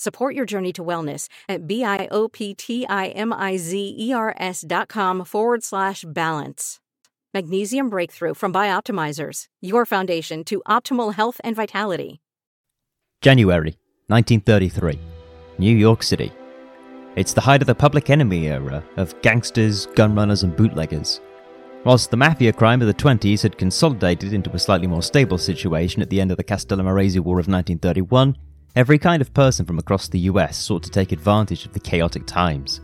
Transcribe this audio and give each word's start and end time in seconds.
Support 0.00 0.34
your 0.34 0.46
journey 0.46 0.72
to 0.72 0.82
wellness 0.82 1.28
at 1.46 1.66
B-I-O-P-T-I-M-I-Z-E-R-S 1.66 4.64
dot 4.66 4.88
com 4.88 5.24
forward 5.26 5.62
slash 5.62 6.06
balance. 6.08 6.80
Magnesium 7.34 7.90
Breakthrough 7.90 8.32
from 8.32 8.50
Bioptimizers, 8.50 9.44
your 9.60 9.84
foundation 9.84 10.42
to 10.44 10.62
optimal 10.66 11.12
health 11.12 11.38
and 11.44 11.54
vitality. 11.54 12.22
January 13.20 13.76
1933, 14.06 14.98
New 15.58 15.76
York 15.76 16.02
City. 16.02 16.32
It's 17.16 17.34
the 17.34 17.42
height 17.42 17.60
of 17.60 17.66
the 17.66 17.74
public 17.74 18.08
enemy 18.08 18.48
era 18.48 18.82
of 18.96 19.20
gangsters, 19.20 19.86
gunrunners, 19.88 20.44
and 20.44 20.56
bootleggers. 20.56 21.20
Whilst 21.84 22.10
the 22.10 22.16
mafia 22.16 22.54
crime 22.54 22.80
of 22.80 22.88
the 22.88 22.94
20s 22.94 23.42
had 23.42 23.58
consolidated 23.58 24.32
into 24.32 24.50
a 24.52 24.58
slightly 24.58 24.86
more 24.86 25.02
stable 25.02 25.36
situation 25.36 26.00
at 26.00 26.08
the 26.08 26.22
end 26.22 26.30
of 26.30 26.38
the 26.38 26.44
Castellammarese 26.44 27.20
War 27.20 27.38
of 27.38 27.48
1931, 27.48 28.34
every 28.76 28.98
kind 28.98 29.20
of 29.20 29.34
person 29.34 29.66
from 29.66 29.78
across 29.78 30.08
the 30.08 30.20
US 30.20 30.56
sought 30.56 30.82
to 30.84 30.90
take 30.90 31.12
advantage 31.12 31.66
of 31.66 31.72
the 31.72 31.80
chaotic 31.80 32.26
times. 32.26 32.80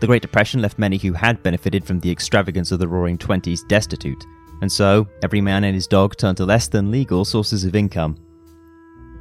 The 0.00 0.06
Great 0.06 0.22
Depression 0.22 0.60
left 0.60 0.78
many 0.78 0.96
who 0.96 1.12
had 1.12 1.42
benefited 1.42 1.84
from 1.84 2.00
the 2.00 2.10
extravagance 2.10 2.72
of 2.72 2.78
the 2.78 2.88
Roaring 2.88 3.16
Twenties 3.16 3.62
destitute, 3.64 4.24
and 4.60 4.70
so 4.70 5.06
every 5.22 5.40
man 5.40 5.64
and 5.64 5.74
his 5.74 5.86
dog 5.86 6.16
turned 6.16 6.36
to 6.38 6.44
less 6.44 6.68
than 6.68 6.90
legal 6.90 7.24
sources 7.24 7.64
of 7.64 7.76
income. 7.76 8.16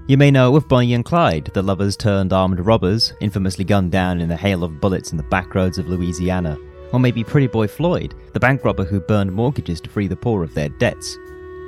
You 0.08 0.17
may 0.17 0.31
know 0.31 0.53
of 0.55 0.67
Bonnie 0.67 0.95
and 0.95 1.05
Clyde, 1.05 1.50
the 1.53 1.61
lovers 1.61 1.95
turned 1.95 2.33
armed 2.33 2.59
robbers, 2.59 3.13
infamously 3.22 3.63
gunned 3.63 3.91
down 3.91 4.19
in 4.19 4.28
the 4.28 4.35
hail 4.35 4.63
of 4.66 4.81
bullets 4.81 5.11
in 5.11 5.17
the 5.17 5.23
back 5.23 5.55
roads 5.55 5.78
of 5.78 5.88
Louisiana. 5.88 6.57
Or 6.91 7.00
maybe 7.00 7.23
Pretty 7.23 7.47
Boy 7.47 7.67
Floyd, 7.67 8.13
the 8.33 8.39
bank 8.39 8.66
robber 8.66 8.83
who 8.83 9.00
burned 9.00 9.31
mortgages 9.31 9.80
to 9.81 9.89
free 9.89 10.07
the 10.07 10.16
poor 10.16 10.44
of 10.44 10.53
their 10.53 10.67
debts. 10.69 11.17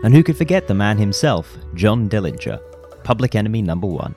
And 0.04 0.14
who 0.14 0.22
could 0.22 0.36
forget 0.36 0.68
the 0.68 0.74
man 0.74 0.98
himself, 0.98 1.58
John 1.76 2.10
Dillinger, 2.10 2.60
public 3.06 3.36
enemy 3.36 3.62
number 3.62 3.88
one. 3.88 4.16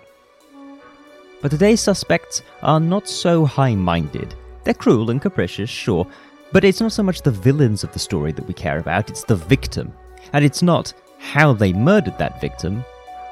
But 1.40 1.52
today's 1.52 1.80
suspects 1.80 2.42
are 2.62 2.80
not 2.80 3.08
so 3.08 3.44
high 3.44 3.76
minded. 3.76 4.34
They're 4.64 4.74
cruel 4.74 5.10
and 5.10 5.22
capricious, 5.22 5.70
sure, 5.70 6.04
but 6.52 6.64
it's 6.64 6.80
not 6.80 6.92
so 6.92 7.04
much 7.04 7.22
the 7.22 7.30
villains 7.30 7.84
of 7.84 7.92
the 7.92 8.00
story 8.00 8.32
that 8.32 8.48
we 8.48 8.54
care 8.54 8.78
about, 8.78 9.10
it's 9.10 9.22
the 9.22 9.36
victim. 9.36 9.92
And 10.32 10.44
it's 10.44 10.62
not 10.62 10.92
how 11.18 11.52
they 11.52 11.72
murdered 11.72 12.18
that 12.18 12.40
victim, 12.40 12.84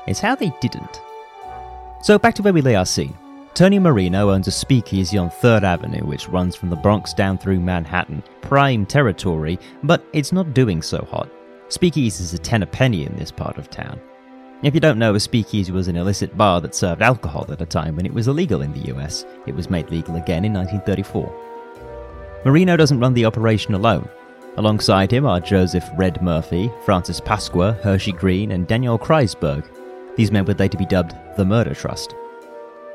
it's 0.07 0.21
how 0.21 0.37
they 0.37 0.53
didn't. 0.61 1.01
So 2.03 2.19
back 2.19 2.35
to 2.35 2.43
where 2.43 2.53
we 2.53 2.63
lay 2.63 2.77
our 2.77 2.87
scene. 2.87 3.17
Tony 3.55 3.79
Marino 3.79 4.31
owns 4.31 4.47
a 4.47 4.53
speakeasy 4.53 5.17
on 5.17 5.31
3rd 5.31 5.63
Avenue, 5.63 6.07
which 6.07 6.29
runs 6.29 6.55
from 6.55 6.69
the 6.69 6.77
Bronx 6.77 7.15
down 7.15 7.39
through 7.39 7.59
Manhattan, 7.59 8.23
prime 8.43 8.85
territory, 8.85 9.59
but 9.83 10.05
it's 10.13 10.31
not 10.31 10.53
doing 10.53 10.83
so 10.83 11.09
hot. 11.11 11.31
Speakeasy 11.69 12.23
is 12.23 12.35
a 12.35 12.39
ten 12.39 12.63
a 12.63 12.67
penny 12.67 13.07
in 13.07 13.17
this 13.17 13.33
part 13.33 13.57
of 13.57 13.71
town. 13.71 13.99
If 14.67 14.75
you 14.75 14.81
don't 14.81 14.99
know, 14.99 15.15
a 15.15 15.21
speakeasy 15.21 15.71
was 15.71 15.87
an 15.87 15.95
illicit 15.95 16.37
bar 16.37 16.61
that 16.61 16.75
served 16.75 17.01
alcohol 17.01 17.47
at 17.51 17.63
a 17.63 17.67
time 17.67 17.95
when 17.95 18.05
it 18.05 18.13
was 18.13 18.27
illegal 18.27 18.63
in 18.63 18.73
the 18.73 18.93
US. 18.93 19.25
It 19.47 19.55
was 19.55 19.71
made 19.71 19.93
legal 19.93 20.17
again 20.17 20.45
in 20.45 20.53
1934. 20.55 22.43
Marino 22.45 22.77
doesn't 22.77 22.99
run 22.99 23.15
the 23.15 23.27
operation 23.27 23.75
alone. 23.75 24.09
Alongside 24.57 25.13
him 25.13 25.25
are 25.25 25.39
Joseph 25.39 25.89
Red 25.97 26.21
Murphy, 26.21 26.69
Francis 26.85 27.21
Pasqua, 27.21 27.81
Hershey 27.81 28.11
Green, 28.11 28.51
and 28.51 28.67
Daniel 28.67 28.99
Kreisberg. 28.99 29.65
These 30.17 30.33
men 30.33 30.45
would 30.47 30.59
later 30.59 30.79
be 30.79 30.87
dubbed 30.87 31.15
the 31.37 31.45
Murder 31.45 31.73
Trust. 31.73 32.17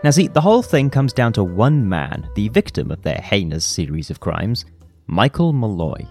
Now, 0.03 0.09
see, 0.09 0.27
the 0.27 0.41
whole 0.41 0.63
thing 0.63 0.89
comes 0.89 1.13
down 1.13 1.31
to 1.33 1.43
one 1.45 1.88
man, 1.88 2.27
the 2.35 2.49
victim 2.49 2.91
of 2.91 3.01
their 3.03 3.21
heinous 3.23 3.65
series 3.65 4.09
of 4.09 4.19
crimes 4.19 4.65
Michael 5.07 5.53
Malloy. 5.53 6.05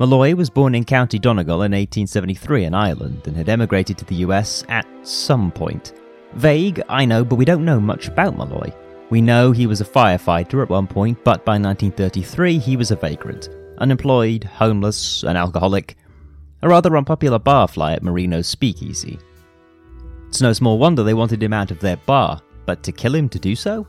Malloy 0.00 0.34
was 0.34 0.50
born 0.50 0.74
in 0.74 0.84
County 0.84 1.20
Donegal 1.20 1.62
in 1.62 1.70
1873 1.70 2.64
in 2.64 2.74
Ireland 2.74 3.22
and 3.26 3.36
had 3.36 3.48
emigrated 3.48 3.96
to 3.98 4.04
the 4.04 4.16
US 4.16 4.64
at 4.68 4.86
some 5.02 5.52
point. 5.52 5.92
Vague, 6.32 6.82
I 6.88 7.04
know, 7.04 7.24
but 7.24 7.36
we 7.36 7.44
don't 7.44 7.64
know 7.64 7.78
much 7.78 8.08
about 8.08 8.36
Malloy. 8.36 8.72
We 9.10 9.20
know 9.20 9.52
he 9.52 9.68
was 9.68 9.80
a 9.80 9.84
firefighter 9.84 10.60
at 10.62 10.68
one 10.68 10.88
point, 10.88 11.22
but 11.22 11.44
by 11.44 11.52
1933 11.52 12.58
he 12.58 12.76
was 12.76 12.90
a 12.90 12.96
vagrant, 12.96 13.48
unemployed, 13.78 14.42
homeless, 14.42 15.22
an 15.22 15.36
alcoholic, 15.36 15.96
a 16.62 16.68
rather 16.68 16.96
unpopular 16.96 17.38
barfly 17.38 17.94
at 17.94 18.02
Marino's 18.02 18.48
speakeasy. 18.48 19.20
It's 20.26 20.40
no 20.40 20.52
small 20.52 20.78
wonder 20.78 21.04
they 21.04 21.14
wanted 21.14 21.40
him 21.40 21.52
out 21.52 21.70
of 21.70 21.78
their 21.78 21.98
bar, 21.98 22.42
but 22.66 22.82
to 22.82 22.90
kill 22.90 23.14
him 23.14 23.28
to 23.28 23.38
do 23.38 23.54
so? 23.54 23.86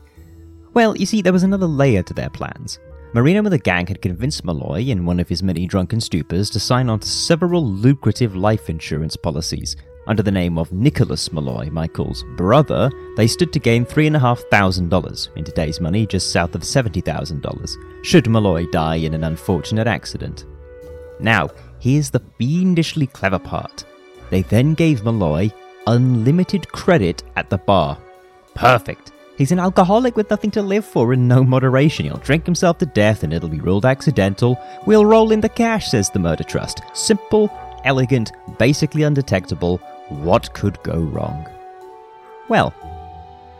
Well, 0.72 0.96
you 0.96 1.06
see, 1.06 1.20
there 1.20 1.32
was 1.32 1.42
another 1.42 1.66
layer 1.66 2.04
to 2.04 2.14
their 2.14 2.30
plans. 2.30 2.78
Marino 3.16 3.38
and 3.38 3.46
the 3.46 3.56
gang 3.56 3.86
had 3.86 4.02
convinced 4.02 4.44
Malloy, 4.44 4.80
in 4.80 5.06
one 5.06 5.18
of 5.18 5.26
his 5.26 5.42
many 5.42 5.66
drunken 5.66 6.00
stupors, 6.00 6.52
to 6.52 6.60
sign 6.60 6.90
on 6.90 7.00
to 7.00 7.08
several 7.08 7.66
lucrative 7.66 8.36
life 8.36 8.68
insurance 8.68 9.16
policies. 9.16 9.74
Under 10.06 10.22
the 10.22 10.30
name 10.30 10.58
of 10.58 10.70
Nicholas 10.70 11.32
Malloy, 11.32 11.70
Michael's 11.70 12.26
brother, 12.36 12.90
they 13.16 13.26
stood 13.26 13.54
to 13.54 13.58
gain 13.58 13.86
$3,500, 13.86 15.34
in 15.34 15.44
today's 15.44 15.80
money 15.80 16.06
just 16.06 16.30
south 16.30 16.54
of 16.54 16.60
$70,000, 16.60 18.04
should 18.04 18.28
Malloy 18.28 18.66
die 18.66 18.96
in 18.96 19.14
an 19.14 19.24
unfortunate 19.24 19.86
accident. 19.86 20.44
Now, 21.18 21.48
here's 21.78 22.10
the 22.10 22.22
fiendishly 22.36 23.06
clever 23.06 23.38
part. 23.38 23.86
They 24.28 24.42
then 24.42 24.74
gave 24.74 25.04
Malloy 25.04 25.50
unlimited 25.86 26.70
credit 26.70 27.22
at 27.34 27.48
the 27.48 27.56
bar 27.56 27.96
Perfect. 28.56 29.12
He's 29.36 29.52
an 29.52 29.58
alcoholic 29.58 30.16
with 30.16 30.30
nothing 30.30 30.50
to 30.52 30.62
live 30.62 30.84
for 30.84 31.12
and 31.12 31.28
no 31.28 31.44
moderation. 31.44 32.06
He'll 32.06 32.16
drink 32.16 32.46
himself 32.46 32.78
to 32.78 32.86
death 32.86 33.22
and 33.22 33.32
it'll 33.32 33.50
be 33.50 33.60
ruled 33.60 33.84
accidental. 33.84 34.58
We'll 34.86 35.04
roll 35.04 35.30
in 35.30 35.42
the 35.42 35.48
cash, 35.48 35.90
says 35.90 36.08
the 36.08 36.18
Murder 36.18 36.44
Trust. 36.44 36.80
Simple, 36.94 37.50
elegant, 37.84 38.32
basically 38.58 39.02
undetectable. 39.02 39.76
What 40.08 40.54
could 40.54 40.82
go 40.82 41.00
wrong? 41.00 41.46
Well, 42.48 42.72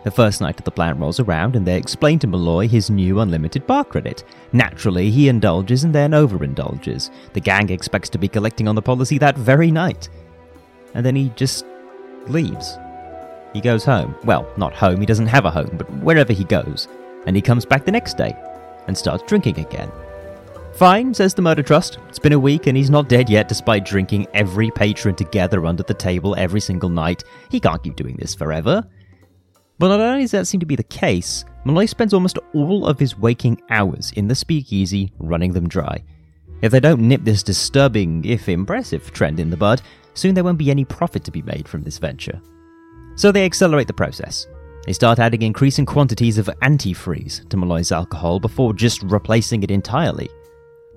the 0.04 0.10
first 0.10 0.40
night 0.40 0.58
of 0.58 0.64
the 0.64 0.70
plan 0.70 0.98
rolls 0.98 1.20
around 1.20 1.56
and 1.56 1.66
they 1.66 1.76
explain 1.76 2.20
to 2.20 2.26
Malloy 2.26 2.68
his 2.68 2.88
new 2.88 3.20
unlimited 3.20 3.66
bar 3.66 3.84
credit. 3.84 4.24
Naturally, 4.52 5.10
he 5.10 5.28
indulges 5.28 5.84
and 5.84 5.94
then 5.94 6.12
overindulges. 6.12 7.10
The 7.34 7.40
gang 7.40 7.68
expects 7.68 8.08
to 8.10 8.18
be 8.18 8.28
collecting 8.28 8.66
on 8.66 8.76
the 8.76 8.82
policy 8.82 9.18
that 9.18 9.36
very 9.36 9.70
night. 9.70 10.08
And 10.94 11.04
then 11.04 11.16
he 11.16 11.30
just 11.30 11.66
leaves. 12.28 12.78
He 13.56 13.62
goes 13.62 13.86
home. 13.86 14.14
Well, 14.22 14.46
not 14.58 14.74
home, 14.74 15.00
he 15.00 15.06
doesn't 15.06 15.28
have 15.28 15.46
a 15.46 15.50
home, 15.50 15.70
but 15.78 15.90
wherever 16.02 16.34
he 16.34 16.44
goes. 16.44 16.88
And 17.26 17.34
he 17.34 17.40
comes 17.40 17.64
back 17.64 17.86
the 17.86 17.90
next 17.90 18.18
day 18.18 18.36
and 18.86 18.96
starts 18.96 19.22
drinking 19.22 19.58
again. 19.58 19.90
Fine, 20.74 21.14
says 21.14 21.32
the 21.32 21.40
Murder 21.40 21.62
Trust. 21.62 21.96
It's 22.10 22.18
been 22.18 22.34
a 22.34 22.38
week 22.38 22.66
and 22.66 22.76
he's 22.76 22.90
not 22.90 23.08
dead 23.08 23.30
yet 23.30 23.48
despite 23.48 23.86
drinking 23.86 24.26
every 24.34 24.70
patron 24.70 25.14
together 25.14 25.64
under 25.64 25.82
the 25.82 25.94
table 25.94 26.34
every 26.36 26.60
single 26.60 26.90
night. 26.90 27.24
He 27.50 27.58
can't 27.58 27.82
keep 27.82 27.96
doing 27.96 28.16
this 28.18 28.34
forever. 28.34 28.86
But 29.78 29.88
not 29.88 30.00
only 30.00 30.24
does 30.24 30.32
that 30.32 30.46
seem 30.46 30.60
to 30.60 30.66
be 30.66 30.76
the 30.76 30.82
case, 30.82 31.46
Malloy 31.64 31.86
spends 31.86 32.12
almost 32.12 32.38
all 32.52 32.86
of 32.86 32.98
his 32.98 33.16
waking 33.16 33.62
hours 33.70 34.12
in 34.16 34.28
the 34.28 34.34
speakeasy 34.34 35.14
running 35.18 35.54
them 35.54 35.66
dry. 35.66 36.04
If 36.60 36.72
they 36.72 36.80
don't 36.80 37.08
nip 37.08 37.24
this 37.24 37.42
disturbing, 37.42 38.22
if 38.26 38.50
impressive, 38.50 39.14
trend 39.14 39.40
in 39.40 39.48
the 39.48 39.56
bud, 39.56 39.80
soon 40.12 40.34
there 40.34 40.44
won't 40.44 40.58
be 40.58 40.70
any 40.70 40.84
profit 40.84 41.24
to 41.24 41.30
be 41.30 41.40
made 41.40 41.66
from 41.66 41.84
this 41.84 41.96
venture. 41.96 42.38
So 43.16 43.32
they 43.32 43.44
accelerate 43.44 43.86
the 43.86 43.92
process. 43.92 44.46
They 44.84 44.92
start 44.92 45.18
adding 45.18 45.42
increasing 45.42 45.84
quantities 45.84 46.38
of 46.38 46.46
antifreeze 46.62 47.48
to 47.48 47.56
Malloy's 47.56 47.90
alcohol 47.90 48.38
before 48.38 48.72
just 48.72 49.02
replacing 49.02 49.62
it 49.64 49.70
entirely. 49.70 50.30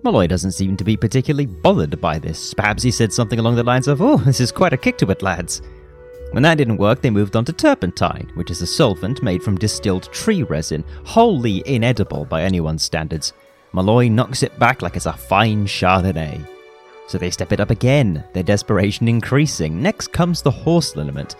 Malloy 0.03 0.27
doesn't 0.27 0.51
seem 0.51 0.77
to 0.77 0.83
be 0.83 0.95
particularly 0.95 1.47
bothered 1.47 1.99
by 1.99 2.19
this. 2.19 2.53
Perhaps 2.53 2.83
he 2.83 2.91
said 2.91 3.11
something 3.11 3.39
along 3.39 3.55
the 3.55 3.63
lines 3.63 3.87
of, 3.87 4.01
Oh, 4.01 4.17
this 4.17 4.39
is 4.39 4.51
quite 4.51 4.73
a 4.73 4.77
kick 4.77 4.97
to 4.99 5.09
it, 5.09 5.23
lads. 5.23 5.61
When 6.31 6.43
that 6.43 6.59
didn't 6.59 6.77
work, 6.77 7.01
they 7.01 7.09
moved 7.09 7.35
on 7.35 7.43
to 7.45 7.53
turpentine, 7.53 8.31
which 8.35 8.51
is 8.51 8.61
a 8.61 8.67
solvent 8.67 9.23
made 9.23 9.41
from 9.41 9.57
distilled 9.57 10.03
tree 10.13 10.43
resin, 10.43 10.85
wholly 11.03 11.63
inedible 11.65 12.25
by 12.25 12.43
anyone's 12.43 12.83
standards. 12.83 13.33
Malloy 13.73 14.07
knocks 14.07 14.43
it 14.43 14.57
back 14.59 14.81
like 14.81 14.95
it's 14.95 15.07
a 15.07 15.13
fine 15.13 15.65
Chardonnay. 15.65 16.47
So 17.07 17.17
they 17.17 17.31
step 17.31 17.51
it 17.51 17.59
up 17.59 17.71
again, 17.71 18.23
their 18.33 18.43
desperation 18.43 19.07
increasing. 19.07 19.81
Next 19.81 20.13
comes 20.13 20.43
the 20.43 20.51
horse 20.51 20.95
liniment. 20.95 21.35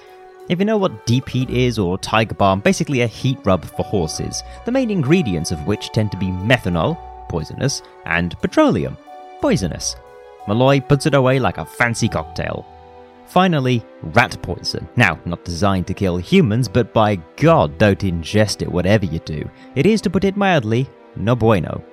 If 0.50 0.58
you 0.58 0.66
know 0.66 0.78
what 0.78 1.06
deep 1.06 1.30
heat 1.30 1.52
is 1.52 1.78
or 1.78 2.00
tiger 2.00 2.34
balm, 2.34 2.60
basically 2.60 3.02
a 3.02 3.08
heat 3.08 3.38
rub 3.44 3.64
for 3.64 3.84
horses, 3.84 4.42
the 4.66 4.72
main 4.72 4.90
ingredients 4.90 5.52
of 5.52 5.68
which 5.68 5.92
tend 5.92 6.10
to 6.10 6.18
be 6.18 6.26
methanol, 6.26 6.98
poisonous, 7.30 7.84
and 8.08 8.36
petroleum, 8.42 8.98
poisonous. 9.42 9.96
Malloy 10.48 10.80
puts 10.80 11.06
it 11.06 11.14
away 11.14 11.38
like 11.38 11.60
a 11.60 11.66
fancy 11.66 12.10
cocktail. 12.10 12.66
Finally, 13.28 13.86
rat 14.02 14.42
poison. 14.42 14.90
Now, 14.96 15.20
not 15.24 15.46
designed 15.46 15.86
to 15.86 15.94
kill 15.94 16.18
humans, 16.18 16.68
but 16.68 16.96
by 16.96 17.18
God, 17.36 17.78
don't 17.78 18.00
ingest 18.00 18.64
it 18.64 18.72
whatever 18.72 19.06
you 19.06 19.20
do. 19.20 19.48
It 19.76 19.86
is, 19.86 20.02
to 20.02 20.10
put 20.10 20.24
it 20.24 20.36
mildly, 20.36 20.90
no 21.16 21.36
bueno. 21.36 21.84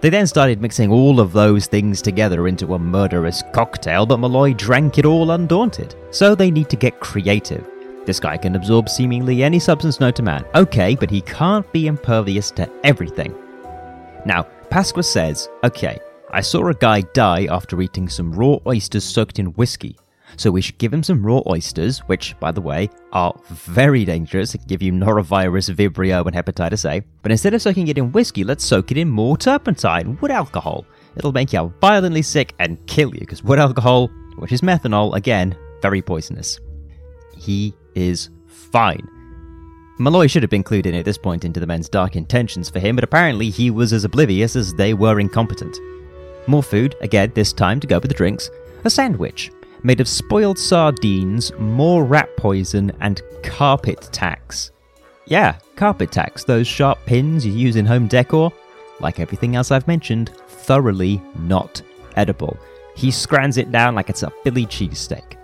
They 0.00 0.10
then 0.10 0.28
started 0.28 0.60
mixing 0.60 0.92
all 0.92 1.18
of 1.18 1.32
those 1.32 1.66
things 1.66 2.00
together 2.00 2.46
into 2.46 2.74
a 2.74 2.78
murderous 2.78 3.42
cocktail, 3.52 4.06
but 4.06 4.18
Malloy 4.18 4.54
drank 4.54 4.98
it 4.98 5.06
all 5.06 5.32
undaunted. 5.32 5.96
So 6.12 6.36
they 6.36 6.52
need 6.52 6.68
to 6.68 6.76
get 6.76 7.00
creative. 7.00 7.66
This 8.06 8.20
guy 8.20 8.36
can 8.36 8.54
absorb 8.54 8.88
seemingly 8.88 9.42
any 9.42 9.58
substance 9.58 9.98
known 9.98 10.12
to 10.14 10.22
man. 10.22 10.44
Okay, 10.54 10.94
but 10.94 11.10
he 11.10 11.20
can't 11.20 11.70
be 11.72 11.88
impervious 11.88 12.52
to 12.52 12.70
everything. 12.84 13.34
Now, 14.24 14.46
Pasqua 14.70 15.04
says, 15.04 15.48
okay, 15.64 15.98
I 16.30 16.40
saw 16.40 16.68
a 16.68 16.74
guy 16.74 17.00
die 17.00 17.46
after 17.50 17.80
eating 17.82 18.08
some 18.08 18.32
raw 18.32 18.58
oysters 18.66 19.04
soaked 19.04 19.38
in 19.40 19.46
whiskey. 19.54 19.96
So 20.36 20.50
we 20.50 20.60
should 20.60 20.78
give 20.78 20.92
him 20.92 21.02
some 21.02 21.24
raw 21.24 21.40
oysters, 21.46 22.00
which, 22.00 22.38
by 22.40 22.52
the 22.52 22.60
way, 22.60 22.90
are 23.12 23.34
very 23.48 24.04
dangerous. 24.04 24.54
It 24.54 24.66
give 24.66 24.82
you 24.82 24.92
norovirus, 24.92 25.74
vibrio, 25.74 26.26
and 26.26 26.34
hepatitis 26.34 26.88
A. 26.88 27.02
But 27.22 27.32
instead 27.32 27.54
of 27.54 27.62
soaking 27.62 27.88
it 27.88 27.98
in 27.98 28.12
whiskey, 28.12 28.44
let's 28.44 28.64
soak 28.64 28.90
it 28.90 28.98
in 28.98 29.08
more 29.08 29.36
turpentine, 29.36 30.18
wood 30.20 30.30
alcohol. 30.30 30.84
It'll 31.16 31.32
make 31.32 31.52
you 31.52 31.72
violently 31.80 32.22
sick 32.22 32.54
and 32.58 32.84
kill 32.86 33.14
you, 33.14 33.20
because 33.20 33.42
wood 33.42 33.58
alcohol, 33.58 34.08
which 34.36 34.52
is 34.52 34.60
methanol, 34.60 35.14
again, 35.16 35.56
very 35.80 36.02
poisonous. 36.02 36.60
He 37.36 37.74
is 37.96 38.30
fine. 38.46 39.08
Malloy 39.98 40.26
should 40.26 40.42
have 40.42 40.50
been 40.50 40.62
clued 40.62 40.86
in 40.86 40.94
at 40.94 41.06
this 41.06 41.16
point 41.16 41.44
into 41.44 41.58
the 41.58 41.66
men's 41.66 41.88
dark 41.88 42.16
intentions 42.16 42.68
for 42.68 42.78
him, 42.78 42.96
but 42.96 43.04
apparently 43.04 43.48
he 43.48 43.70
was 43.70 43.92
as 43.94 44.04
oblivious 44.04 44.54
as 44.54 44.74
they 44.74 44.92
were 44.92 45.18
incompetent. 45.18 45.76
More 46.46 46.62
food, 46.62 46.94
again, 47.00 47.32
this 47.34 47.52
time 47.52 47.80
to 47.80 47.86
go 47.86 47.98
with 47.98 48.10
the 48.10 48.14
drinks. 48.14 48.50
A 48.84 48.90
sandwich, 48.90 49.50
made 49.82 50.00
of 50.00 50.06
spoiled 50.06 50.58
sardines, 50.58 51.50
more 51.58 52.04
rat 52.04 52.36
poison, 52.36 52.92
and 53.00 53.22
carpet 53.42 54.08
tacks. 54.12 54.70
Yeah, 55.24 55.58
carpet 55.76 56.12
tacks, 56.12 56.44
those 56.44 56.66
sharp 56.66 56.98
pins 57.06 57.44
you 57.44 57.52
use 57.52 57.76
in 57.76 57.86
home 57.86 58.06
decor. 58.06 58.52
Like 59.00 59.18
everything 59.18 59.56
else 59.56 59.70
I've 59.70 59.88
mentioned, 59.88 60.30
thoroughly 60.46 61.22
not 61.38 61.80
edible. 62.16 62.58
He 62.94 63.10
scrans 63.10 63.56
it 63.56 63.72
down 63.72 63.94
like 63.94 64.10
it's 64.10 64.22
a 64.22 64.32
Philly 64.44 64.66
cheesesteak. 64.66 65.36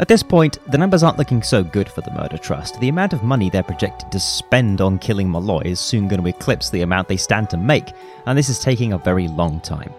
At 0.00 0.06
this 0.06 0.22
point, 0.22 0.58
the 0.70 0.78
numbers 0.78 1.02
aren't 1.02 1.18
looking 1.18 1.42
so 1.42 1.64
good 1.64 1.88
for 1.88 2.02
the 2.02 2.12
Murder 2.12 2.38
Trust. 2.38 2.78
The 2.78 2.88
amount 2.88 3.12
of 3.12 3.24
money 3.24 3.50
they're 3.50 3.64
projected 3.64 4.12
to 4.12 4.20
spend 4.20 4.80
on 4.80 5.00
killing 5.00 5.28
Malloy 5.28 5.62
is 5.64 5.80
soon 5.80 6.06
going 6.06 6.22
to 6.22 6.28
eclipse 6.28 6.70
the 6.70 6.82
amount 6.82 7.08
they 7.08 7.16
stand 7.16 7.50
to 7.50 7.56
make, 7.56 7.92
and 8.26 8.38
this 8.38 8.48
is 8.48 8.60
taking 8.60 8.92
a 8.92 8.98
very 8.98 9.26
long 9.26 9.60
time. 9.60 9.92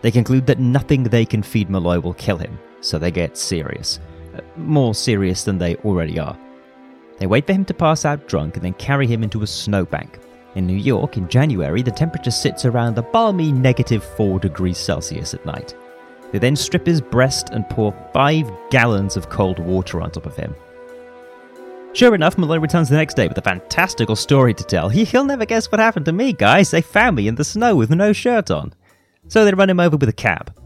They 0.00 0.10
conclude 0.10 0.46
that 0.46 0.58
nothing 0.58 1.02
they 1.02 1.26
can 1.26 1.42
feed 1.42 1.68
Malloy 1.68 2.00
will 2.00 2.14
kill 2.14 2.38
him, 2.38 2.58
so 2.80 2.98
they 2.98 3.10
get 3.10 3.36
serious. 3.36 4.00
Uh, 4.34 4.40
more 4.56 4.94
serious 4.94 5.44
than 5.44 5.58
they 5.58 5.76
already 5.76 6.18
are. 6.18 6.36
They 7.18 7.26
wait 7.26 7.46
for 7.46 7.52
him 7.52 7.66
to 7.66 7.74
pass 7.74 8.06
out 8.06 8.26
drunk 8.26 8.56
and 8.56 8.64
then 8.64 8.72
carry 8.74 9.06
him 9.06 9.22
into 9.22 9.42
a 9.42 9.46
snowbank. 9.46 10.18
In 10.54 10.66
New 10.66 10.76
York, 10.76 11.18
in 11.18 11.28
January, 11.28 11.82
the 11.82 11.90
temperature 11.90 12.30
sits 12.30 12.64
around 12.64 12.96
a 12.96 13.02
balmy 13.02 13.52
negative 13.52 14.02
4 14.02 14.40
degrees 14.40 14.78
Celsius 14.78 15.34
at 15.34 15.44
night. 15.44 15.74
They 16.32 16.38
then 16.38 16.56
strip 16.56 16.86
his 16.86 17.02
breast 17.02 17.50
and 17.50 17.68
pour 17.68 17.92
five 18.12 18.50
gallons 18.70 19.16
of 19.16 19.28
cold 19.28 19.58
water 19.58 20.00
on 20.00 20.10
top 20.10 20.26
of 20.26 20.34
him. 20.34 20.54
Sure 21.92 22.14
enough, 22.14 22.38
Malloy 22.38 22.58
returns 22.58 22.88
the 22.88 22.96
next 22.96 23.14
day 23.14 23.28
with 23.28 23.36
a 23.36 23.42
fantastical 23.42 24.16
story 24.16 24.54
to 24.54 24.64
tell. 24.64 24.88
He'll 24.88 25.24
never 25.24 25.44
guess 25.44 25.70
what 25.70 25.78
happened 25.78 26.06
to 26.06 26.12
me, 26.12 26.32
guys. 26.32 26.70
They 26.70 26.80
found 26.80 27.16
me 27.16 27.28
in 27.28 27.34
the 27.34 27.44
snow 27.44 27.76
with 27.76 27.90
no 27.90 28.14
shirt 28.14 28.50
on. 28.50 28.72
So 29.28 29.44
they 29.44 29.52
run 29.52 29.68
him 29.68 29.78
over 29.78 29.98
with 29.98 30.08
a 30.08 30.14
cab. 30.14 30.56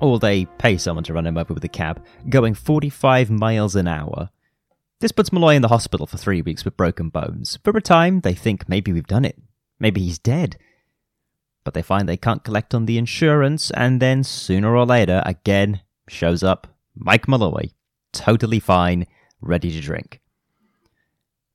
Or 0.00 0.18
they 0.18 0.46
pay 0.58 0.76
someone 0.76 1.04
to 1.04 1.12
run 1.12 1.28
him 1.28 1.38
over 1.38 1.54
with 1.54 1.64
a 1.64 1.68
cab, 1.68 2.04
going 2.28 2.54
45 2.54 3.30
miles 3.30 3.76
an 3.76 3.86
hour. 3.86 4.30
This 4.98 5.12
puts 5.12 5.32
Malloy 5.32 5.54
in 5.54 5.62
the 5.62 5.68
hospital 5.68 6.08
for 6.08 6.16
three 6.16 6.42
weeks 6.42 6.64
with 6.64 6.76
broken 6.76 7.10
bones. 7.10 7.60
For 7.62 7.76
a 7.76 7.80
time, 7.80 8.20
they 8.20 8.34
think 8.34 8.68
maybe 8.68 8.92
we've 8.92 9.06
done 9.06 9.24
it. 9.24 9.40
Maybe 9.78 10.00
he's 10.00 10.18
dead 10.18 10.56
but 11.64 11.74
they 11.74 11.82
find 11.82 12.08
they 12.08 12.16
can't 12.16 12.44
collect 12.44 12.74
on 12.74 12.86
the 12.86 12.98
insurance, 12.98 13.70
and 13.72 14.00
then 14.00 14.24
sooner 14.24 14.76
or 14.76 14.86
later, 14.86 15.22
again, 15.24 15.80
shows 16.08 16.42
up 16.42 16.66
Mike 16.94 17.28
Malloy, 17.28 17.70
totally 18.12 18.60
fine, 18.60 19.06
ready 19.40 19.70
to 19.70 19.80
drink. 19.80 20.20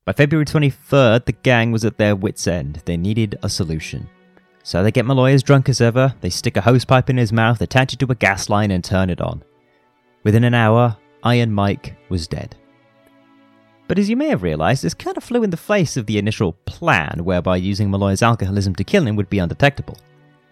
By 0.04 0.12
February 0.12 0.46
23rd, 0.46 1.26
the 1.26 1.32
gang 1.32 1.70
was 1.70 1.84
at 1.84 1.98
their 1.98 2.16
wits' 2.16 2.46
end. 2.46 2.82
They 2.86 2.96
needed 2.96 3.38
a 3.42 3.48
solution. 3.48 4.08
So 4.62 4.82
they 4.82 4.90
get 4.90 5.06
Malloy 5.06 5.32
as 5.32 5.42
drunk 5.42 5.68
as 5.68 5.80
ever, 5.80 6.14
they 6.20 6.30
stick 6.30 6.56
a 6.56 6.62
hosepipe 6.62 7.08
in 7.08 7.16
his 7.16 7.32
mouth, 7.32 7.60
attach 7.60 7.92
it 7.92 7.98
to 8.00 8.10
a 8.10 8.14
gas 8.14 8.48
line, 8.48 8.70
and 8.70 8.82
turn 8.82 9.10
it 9.10 9.20
on. 9.20 9.42
Within 10.24 10.44
an 10.44 10.54
hour, 10.54 10.96
Iron 11.22 11.52
Mike 11.52 11.96
was 12.08 12.26
dead. 12.28 12.56
But 13.88 13.98
as 13.98 14.10
you 14.10 14.16
may 14.16 14.28
have 14.28 14.42
realised, 14.42 14.84
this 14.84 14.94
kind 14.94 15.16
of 15.16 15.24
flew 15.24 15.42
in 15.42 15.50
the 15.50 15.56
face 15.56 15.96
of 15.96 16.06
the 16.06 16.18
initial 16.18 16.52
plan, 16.66 17.24
whereby 17.24 17.56
using 17.56 17.90
Malloy's 17.90 18.22
alcoholism 18.22 18.74
to 18.76 18.84
kill 18.84 19.06
him 19.06 19.16
would 19.16 19.30
be 19.30 19.38
undetectable. 19.38 19.96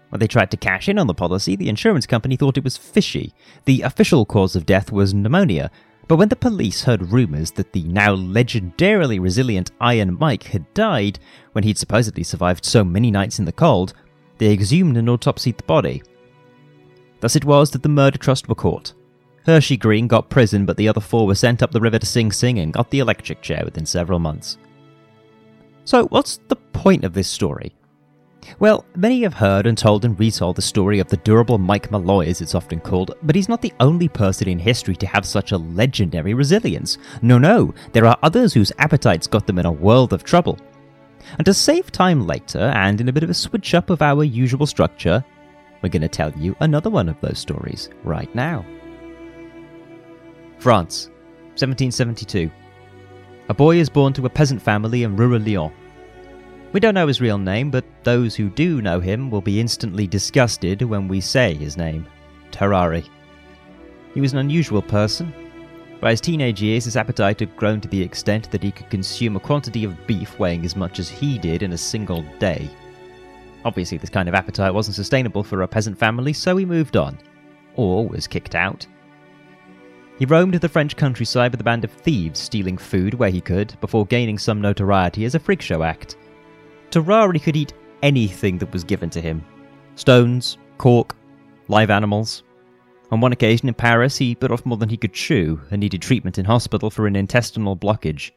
When 0.09 0.21
they 0.21 0.27
tried 0.27 0.51
to 0.53 0.57
cash 0.57 0.89
in 0.89 0.99
on 0.99 1.07
the 1.07 1.15
policy, 1.15 1.55
the 1.55 1.69
insurance 1.69 2.07
company 2.07 2.37
thought 2.37 2.57
it 2.57 2.65
was 2.65 2.79
fishy. 2.79 3.35
The 3.67 3.83
official 3.83 4.25
cause 4.25 4.57
of 4.57 4.65
death 4.65 4.91
was 4.91 5.13
pneumonia, 5.13 5.71
but 6.09 6.17
when 6.17 6.29
the 6.29 6.37
police 6.37 6.85
heard 6.85 7.13
rumours 7.13 7.51
that 7.53 7.73
the 7.73 7.83
now 7.83 8.15
legendarily 8.15 9.21
resilient 9.21 9.73
Iron 9.81 10.17
Mike 10.19 10.45
had 10.45 10.73
died 10.73 11.19
when 11.53 11.65
he'd 11.65 11.79
supposedly 11.79 12.23
survived 12.23 12.65
so 12.65 12.85
many 12.85 13.11
nights 13.11 13.39
in 13.39 13.45
the 13.45 13.53
cold, 13.53 13.93
they 14.39 14.53
exhumed 14.53 14.97
and 14.97 15.09
autopsied 15.09 15.59
the 15.59 15.65
body. 15.65 16.03
Thus 17.21 17.37
it 17.37 17.45
was 17.45 17.71
that 17.73 17.83
the 17.83 17.89
murder 17.89 18.19
trust 18.19 18.49
were 18.49 18.55
caught, 18.55 18.95
Hershey 19.47 19.77
Green 19.77 20.09
got 20.09 20.29
prison, 20.29 20.67
but 20.67 20.77
the 20.77 20.89
other 20.89 21.01
four 21.01 21.25
were 21.25 21.37
sent 21.37 21.63
up 21.63 21.71
the 21.71 21.81
river 21.81 22.01
to 22.01 22.07
Sing 22.07 22.33
Sing 22.33 22.59
and 22.59 22.73
got 22.73 22.91
the 22.91 22.99
electric 22.99 23.43
chair 23.43 23.63
within 23.65 23.87
several 23.87 24.19
months. 24.19 24.59
So, 25.85 26.07
what's 26.09 26.41
the 26.49 26.57
point 26.57 27.05
of 27.05 27.15
this 27.15 27.29
story? 27.29 27.73
Well, 28.59 28.85
many 28.97 29.23
have 29.23 29.35
heard 29.35 29.67
and 29.67 29.79
told 29.79 30.05
and 30.05 30.19
retold 30.19 30.57
the 30.57 30.63
story 30.63 30.99
of 30.99 31.07
the 31.07 31.17
durable 31.19 31.59
Mike 31.59 31.93
Malloy, 31.93 32.27
as 32.27 32.41
it's 32.41 32.57
often 32.57 32.81
called, 32.81 33.15
but 33.23 33.37
he's 33.37 33.49
not 33.49 33.63
the 33.63 33.73
only 33.79 34.09
person 34.09 34.49
in 34.49 34.59
history 34.59 34.97
to 34.97 35.07
have 35.07 35.25
such 35.25 35.53
a 35.53 35.59
legendary 35.59 36.35
resilience. 36.35 36.99
No, 37.23 37.39
no, 37.39 37.73
there 37.93 38.07
are 38.07 38.19
others 38.25 38.53
whose 38.53 38.73
appetites 38.79 39.29
got 39.29 39.47
them 39.47 39.61
in 39.61 39.67
a 39.67 39.71
world 39.73 40.13
of 40.13 40.25
trouble. 40.25 40.59
And 41.39 41.45
to 41.45 41.55
save 41.55 41.93
time 41.93 42.27
later, 42.27 42.73
and 42.75 43.01
in 43.01 43.09
a 43.09 43.13
bit 43.13 43.23
of 43.23 43.31
a 43.31 43.35
switch 43.35 43.75
up 43.75 43.91
of 43.91 44.03
our 44.03 44.25
usual 44.25 44.67
structure, 44.67 45.25
we're 45.83 45.89
going 45.89 46.03
to 46.03 46.09
tell 46.09 46.33
you 46.33 46.57
another 46.59 46.91
one 46.91 47.09
of 47.09 47.21
those 47.21 47.39
stories 47.39 47.91
right 48.03 48.33
now. 48.35 48.65
France, 50.59 51.11
1772. 51.57 52.51
A 53.49 53.55
boy 53.55 53.77
is 53.77 53.89
born 53.89 54.13
to 54.15 54.27
a 54.27 54.31
peasant 54.31 54.61
family 54.61 55.03
in 55.05 55.17
rural 55.17 55.41
Lyon. 55.41 55.73
We 56.73 56.81
don't 56.81 56.95
know 56.95 57.07
his 57.07 57.21
real 57.21 57.39
name, 57.39 57.71
but 57.71 57.85
those 58.03 58.35
who 58.35 58.51
do 58.51 58.83
know 58.83 58.99
him 58.99 59.31
will 59.31 59.41
be 59.41 59.61
instantly 59.61 60.07
disgusted 60.07 60.83
when 60.83 61.09
we 61.09 61.21
say 61.21 61.55
his 61.55 61.77
name 61.77 62.07
Tarrare. 62.51 63.05
He 64.15 64.21
was 64.21 64.33
an 64.33 64.39
unusual 64.39 64.83
person. 64.83 65.33
By 66.01 66.11
his 66.11 66.21
teenage 66.21 66.61
years, 66.61 66.85
his 66.85 66.97
appetite 66.97 67.41
had 67.41 67.57
grown 67.57 67.81
to 67.81 67.89
the 67.89 68.03
extent 68.03 68.51
that 68.51 68.63
he 68.63 68.73
could 68.73 68.91
consume 68.91 69.37
a 69.37 69.41
quantity 69.41 69.85
of 69.85 70.07
beef 70.07 70.39
weighing 70.39 70.65
as 70.65 70.77
much 70.77 70.99
as 70.99 71.09
he 71.09 71.39
did 71.39 71.63
in 71.63 71.73
a 71.73 71.79
single 71.79 72.23
day. 72.39 72.69
Obviously, 73.65 73.99
this 73.99 74.11
kind 74.11 74.29
of 74.29 74.35
appetite 74.35 74.75
wasn't 74.75 74.97
sustainable 74.97 75.43
for 75.43 75.63
a 75.63 75.69
peasant 75.69 75.99
family, 75.99 76.33
so 76.33 76.57
he 76.57 76.65
moved 76.65 76.97
on. 76.97 77.19
Or 77.75 78.07
was 78.07 78.27
kicked 78.27 78.55
out. 78.55 78.87
He 80.19 80.25
roamed 80.25 80.55
the 80.55 80.69
French 80.69 80.97
countryside 80.97 81.53
with 81.53 81.61
a 81.61 81.65
band 81.65 81.85
of 81.85 81.91
thieves, 81.91 82.41
stealing 82.41 82.79
food 82.79 83.15
where 83.15 83.31
he 83.31 83.41
could, 83.41 83.79
before 83.81 84.07
gaining 84.07 84.39
some 84.39 84.63
notoriety 84.63 85.27
as 85.27 85.35
a 85.35 85.39
freak 85.39 85.61
show 85.61 85.83
act. 85.83 86.17
Tarrare 86.91 87.39
could 87.39 87.57
eat 87.57 87.75
anything 88.03 88.57
that 88.59 88.73
was 88.73 88.85
given 88.85 89.11
to 89.11 89.21
him 89.21 89.45
stones, 89.95 90.59
cork, 90.79 91.17
live 91.69 91.91
animals. 91.91 92.43
On 93.11 93.21
one 93.21 93.33
occasion 93.33 93.69
in 93.69 93.75
Paris, 93.75 94.17
he 94.17 94.35
bit 94.35 94.51
off 94.51 94.67
more 94.67 94.77
than 94.77 94.89
he 94.89 94.97
could 94.97 95.13
chew 95.13 95.61
and 95.71 95.81
needed 95.81 96.03
treatment 96.03 96.39
in 96.39 96.45
hospital 96.45 96.91
for 96.91 97.07
an 97.07 97.17
intestinal 97.17 97.77
blockage. 97.77 98.31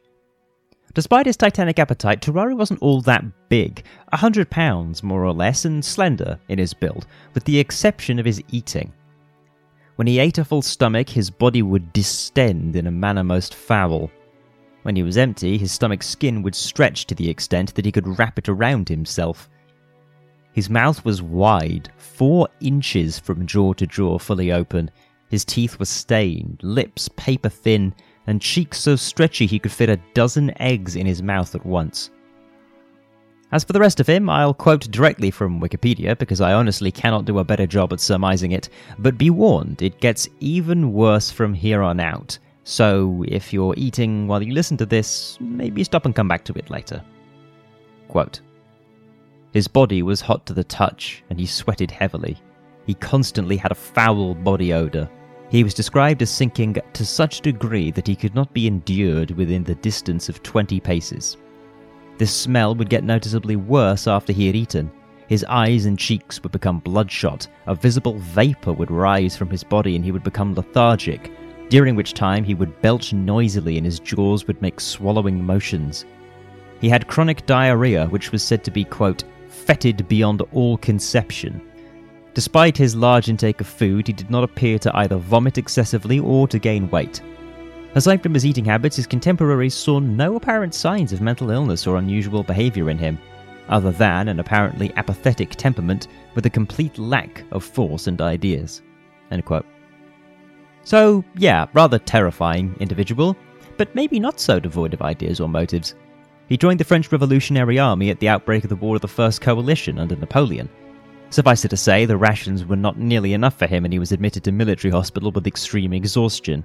Despite 0.92 1.26
his 1.26 1.36
titanic 1.36 1.78
appetite, 1.78 2.20
Tarrare 2.20 2.54
wasn't 2.54 2.82
all 2.82 3.00
that 3.02 3.24
big, 3.48 3.84
a 4.12 4.16
hundred 4.16 4.50
pounds 4.50 5.02
more 5.02 5.24
or 5.24 5.32
less, 5.32 5.64
and 5.64 5.84
slender 5.84 6.38
in 6.48 6.58
his 6.58 6.74
build, 6.74 7.06
with 7.32 7.44
the 7.44 7.58
exception 7.58 8.18
of 8.18 8.26
his 8.26 8.42
eating. 8.50 8.92
When 10.00 10.06
he 10.06 10.18
ate 10.18 10.38
a 10.38 10.46
full 10.46 10.62
stomach, 10.62 11.10
his 11.10 11.28
body 11.28 11.60
would 11.60 11.92
distend 11.92 12.74
in 12.74 12.86
a 12.86 12.90
manner 12.90 13.22
most 13.22 13.54
foul. 13.54 14.10
When 14.80 14.96
he 14.96 15.02
was 15.02 15.18
empty, 15.18 15.58
his 15.58 15.72
stomach's 15.72 16.06
skin 16.06 16.40
would 16.40 16.54
stretch 16.54 17.04
to 17.04 17.14
the 17.14 17.28
extent 17.28 17.74
that 17.74 17.84
he 17.84 17.92
could 17.92 18.18
wrap 18.18 18.38
it 18.38 18.48
around 18.48 18.88
himself. 18.88 19.50
His 20.54 20.70
mouth 20.70 21.04
was 21.04 21.20
wide, 21.20 21.92
four 21.98 22.48
inches 22.62 23.18
from 23.18 23.46
jaw 23.46 23.74
to 23.74 23.86
jaw, 23.86 24.16
fully 24.16 24.50
open. 24.50 24.90
His 25.28 25.44
teeth 25.44 25.78
were 25.78 25.84
stained, 25.84 26.60
lips 26.62 27.10
paper 27.16 27.50
thin, 27.50 27.94
and 28.26 28.40
cheeks 28.40 28.78
so 28.78 28.96
stretchy 28.96 29.44
he 29.44 29.58
could 29.58 29.70
fit 29.70 29.90
a 29.90 30.00
dozen 30.14 30.50
eggs 30.62 30.96
in 30.96 31.04
his 31.04 31.22
mouth 31.22 31.54
at 31.54 31.66
once. 31.66 32.08
As 33.52 33.64
for 33.64 33.72
the 33.72 33.80
rest 33.80 33.98
of 33.98 34.06
him, 34.06 34.30
I'll 34.30 34.54
quote 34.54 34.90
directly 34.92 35.32
from 35.32 35.60
Wikipedia 35.60 36.16
because 36.16 36.40
I 36.40 36.52
honestly 36.52 36.92
cannot 36.92 37.24
do 37.24 37.40
a 37.40 37.44
better 37.44 37.66
job 37.66 37.92
at 37.92 37.98
surmising 37.98 38.52
it, 38.52 38.68
but 38.98 39.18
be 39.18 39.28
warned, 39.28 39.82
it 39.82 40.00
gets 40.00 40.28
even 40.38 40.92
worse 40.92 41.30
from 41.30 41.52
here 41.52 41.82
on 41.82 41.98
out. 41.98 42.38
So 42.62 43.24
if 43.26 43.52
you're 43.52 43.74
eating 43.76 44.28
while 44.28 44.42
you 44.42 44.54
listen 44.54 44.76
to 44.76 44.86
this, 44.86 45.36
maybe 45.40 45.82
stop 45.82 46.04
and 46.04 46.14
come 46.14 46.28
back 46.28 46.44
to 46.44 46.52
it 46.54 46.70
later. 46.70 47.02
Quote 48.06 48.40
His 49.52 49.66
body 49.66 50.02
was 50.02 50.20
hot 50.20 50.46
to 50.46 50.54
the 50.54 50.62
touch, 50.62 51.24
and 51.28 51.40
he 51.40 51.46
sweated 51.46 51.90
heavily. 51.90 52.38
He 52.86 52.94
constantly 52.94 53.56
had 53.56 53.72
a 53.72 53.76
foul 53.76 54.34
body 54.34 54.72
odour. 54.72 55.10
He 55.48 55.64
was 55.64 55.74
described 55.74 56.22
as 56.22 56.30
sinking 56.30 56.76
to 56.92 57.04
such 57.04 57.40
degree 57.40 57.90
that 57.90 58.06
he 58.06 58.14
could 58.14 58.36
not 58.36 58.52
be 58.52 58.68
endured 58.68 59.32
within 59.32 59.64
the 59.64 59.74
distance 59.74 60.28
of 60.28 60.44
20 60.44 60.78
paces. 60.78 61.36
This 62.20 62.36
smell 62.36 62.74
would 62.74 62.90
get 62.90 63.02
noticeably 63.02 63.56
worse 63.56 64.06
after 64.06 64.30
he 64.30 64.46
had 64.46 64.54
eaten. 64.54 64.90
His 65.28 65.42
eyes 65.48 65.86
and 65.86 65.98
cheeks 65.98 66.42
would 66.42 66.52
become 66.52 66.80
bloodshot, 66.80 67.48
a 67.66 67.74
visible 67.74 68.18
vapour 68.18 68.74
would 68.74 68.90
rise 68.90 69.38
from 69.38 69.48
his 69.48 69.64
body, 69.64 69.96
and 69.96 70.04
he 70.04 70.12
would 70.12 70.22
become 70.22 70.54
lethargic, 70.54 71.32
during 71.70 71.96
which 71.96 72.12
time 72.12 72.44
he 72.44 72.52
would 72.52 72.78
belch 72.82 73.14
noisily 73.14 73.78
and 73.78 73.86
his 73.86 74.00
jaws 74.00 74.46
would 74.46 74.60
make 74.60 74.80
swallowing 74.80 75.42
motions. 75.42 76.04
He 76.78 76.90
had 76.90 77.08
chronic 77.08 77.46
diarrhea, 77.46 78.06
which 78.08 78.32
was 78.32 78.42
said 78.42 78.64
to 78.64 78.70
be, 78.70 78.84
quote, 78.84 79.24
fetid 79.48 80.06
beyond 80.06 80.42
all 80.52 80.76
conception. 80.76 81.62
Despite 82.34 82.76
his 82.76 82.94
large 82.94 83.30
intake 83.30 83.62
of 83.62 83.66
food, 83.66 84.06
he 84.06 84.12
did 84.12 84.30
not 84.30 84.44
appear 84.44 84.78
to 84.80 84.94
either 84.94 85.16
vomit 85.16 85.56
excessively 85.56 86.18
or 86.18 86.46
to 86.48 86.58
gain 86.58 86.90
weight. 86.90 87.22
Aside 87.94 88.22
from 88.22 88.34
his 88.34 88.46
eating 88.46 88.64
habits, 88.64 88.96
his 88.96 89.06
contemporaries 89.06 89.74
saw 89.74 89.98
no 89.98 90.36
apparent 90.36 90.74
signs 90.74 91.12
of 91.12 91.20
mental 91.20 91.50
illness 91.50 91.86
or 91.86 91.96
unusual 91.96 92.44
behavior 92.44 92.88
in 92.88 92.98
him, 92.98 93.18
other 93.68 93.90
than 93.90 94.28
an 94.28 94.38
apparently 94.38 94.92
apathetic 94.96 95.50
temperament 95.50 96.06
with 96.36 96.46
a 96.46 96.50
complete 96.50 96.98
lack 96.98 97.42
of 97.50 97.64
force 97.64 98.06
and 98.06 98.20
ideas. 98.20 98.82
So, 100.84 101.24
yeah, 101.36 101.66
rather 101.72 101.98
terrifying 101.98 102.76
individual, 102.78 103.36
but 103.76 103.94
maybe 103.94 104.20
not 104.20 104.38
so 104.38 104.60
devoid 104.60 104.94
of 104.94 105.02
ideas 105.02 105.40
or 105.40 105.48
motives. 105.48 105.94
He 106.48 106.56
joined 106.56 106.80
the 106.80 106.84
French 106.84 107.10
Revolutionary 107.10 107.78
Army 107.78 108.10
at 108.10 108.20
the 108.20 108.28
outbreak 108.28 108.64
of 108.64 108.70
the 108.70 108.76
War 108.76 108.96
of 108.96 109.02
the 109.02 109.08
First 109.08 109.40
Coalition 109.40 109.98
under 109.98 110.16
Napoleon. 110.16 110.68
Suffice 111.30 111.64
it 111.64 111.68
to 111.68 111.76
say, 111.76 112.06
the 112.06 112.16
rations 112.16 112.64
were 112.64 112.76
not 112.76 112.98
nearly 112.98 113.34
enough 113.34 113.56
for 113.56 113.66
him 113.66 113.84
and 113.84 113.92
he 113.92 114.00
was 114.00 114.12
admitted 114.12 114.44
to 114.44 114.52
military 114.52 114.90
hospital 114.90 115.30
with 115.30 115.46
extreme 115.46 115.92
exhaustion. 115.92 116.64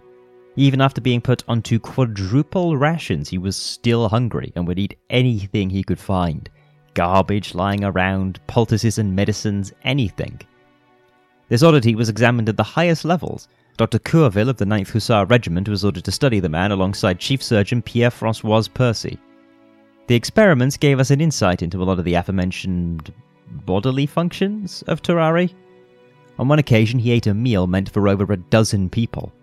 Even 0.55 0.81
after 0.81 1.01
being 1.01 1.21
put 1.21 1.43
onto 1.47 1.79
quadruple 1.79 2.77
rations, 2.77 3.29
he 3.29 3.37
was 3.37 3.55
still 3.55 4.07
hungry 4.07 4.53
and 4.55 4.67
would 4.67 4.79
eat 4.79 4.97
anything 5.09 5.69
he 5.69 5.83
could 5.83 5.99
find 5.99 6.49
garbage 6.93 7.53
lying 7.53 7.83
around, 7.83 8.39
poultices 8.47 8.97
and 8.97 9.13
medicines, 9.13 9.73
anything. 9.83 10.39
This 11.49 11.61
oddity 11.61 11.93
was 11.93 12.07
examined 12.07 12.47
at 12.47 12.55
the 12.55 12.63
highest 12.63 13.03
levels, 13.03 13.49
Dr. 13.77 13.99
Courville 13.99 14.47
of 14.47 14.55
the 14.55 14.65
9th 14.65 14.91
Hussar 14.91 15.25
Regiment 15.25 15.67
was 15.67 15.83
ordered 15.83 16.05
to 16.05 16.11
study 16.11 16.39
the 16.39 16.47
man 16.47 16.71
alongside 16.71 17.19
Chief 17.19 17.43
Surgeon 17.43 17.81
Pierre 17.81 18.09
Francois 18.09 18.63
Percy. 18.73 19.19
The 20.07 20.15
experiments 20.15 20.77
gave 20.77 20.97
us 20.97 21.11
an 21.11 21.19
insight 21.19 21.61
into 21.61 21.81
a 21.81 21.83
lot 21.83 21.99
of 21.99 22.05
the 22.05 22.13
aforementioned 22.13 23.11
bodily 23.65 24.05
functions 24.05 24.81
of 24.87 25.01
Tarrare. 25.01 25.49
On 26.39 26.47
one 26.47 26.59
occasion, 26.59 26.99
he 26.99 27.11
ate 27.11 27.27
a 27.27 27.33
meal 27.33 27.67
meant 27.67 27.89
for 27.89 28.07
over 28.07 28.31
a 28.31 28.37
dozen 28.37 28.89
people. 28.89 29.33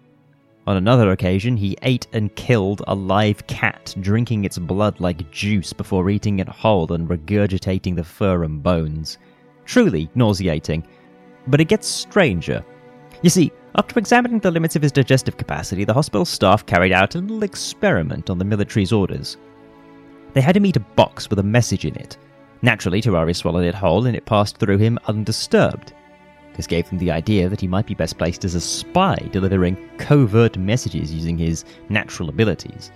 On 0.66 0.76
another 0.76 1.10
occasion, 1.10 1.56
he 1.56 1.76
ate 1.82 2.06
and 2.12 2.34
killed 2.36 2.82
a 2.86 2.94
live 2.94 3.44
cat, 3.48 3.94
drinking 4.00 4.44
its 4.44 4.58
blood 4.58 5.00
like 5.00 5.30
juice 5.32 5.72
before 5.72 6.08
eating 6.08 6.38
it 6.38 6.48
whole 6.48 6.92
and 6.92 7.08
regurgitating 7.08 7.96
the 7.96 8.04
fur 8.04 8.44
and 8.44 8.62
bones. 8.62 9.18
Truly 9.64 10.08
nauseating. 10.14 10.86
But 11.48 11.60
it 11.60 11.68
gets 11.68 11.88
stranger. 11.88 12.64
You 13.22 13.30
see, 13.30 13.50
after 13.74 13.98
examining 13.98 14.38
the 14.38 14.52
limits 14.52 14.76
of 14.76 14.82
his 14.82 14.92
digestive 14.92 15.36
capacity, 15.36 15.84
the 15.84 15.94
hospital 15.94 16.24
staff 16.24 16.64
carried 16.64 16.92
out 16.92 17.16
a 17.16 17.18
little 17.18 17.42
experiment 17.42 18.30
on 18.30 18.38
the 18.38 18.44
military's 18.44 18.92
orders. 18.92 19.38
They 20.32 20.40
had 20.40 20.56
him 20.56 20.66
eat 20.66 20.76
a 20.76 20.80
box 20.80 21.28
with 21.28 21.40
a 21.40 21.44
message 21.44 21.84
in 21.84 21.96
it. 21.96 22.16
Naturally, 22.62 23.00
Tarrare 23.00 23.34
swallowed 23.34 23.64
it 23.64 23.74
whole 23.74 24.06
and 24.06 24.16
it 24.16 24.26
passed 24.26 24.58
through 24.58 24.78
him 24.78 24.98
undisturbed. 25.06 25.92
This 26.54 26.66
gave 26.66 26.88
them 26.88 26.98
the 26.98 27.10
idea 27.10 27.48
that 27.48 27.60
he 27.60 27.66
might 27.66 27.86
be 27.86 27.94
best 27.94 28.18
placed 28.18 28.44
as 28.44 28.54
a 28.54 28.60
spy, 28.60 29.16
delivering 29.32 29.76
covert 29.98 30.58
messages 30.58 31.12
using 31.12 31.38
his 31.38 31.64
natural 31.88 32.28
abilities. 32.28 32.90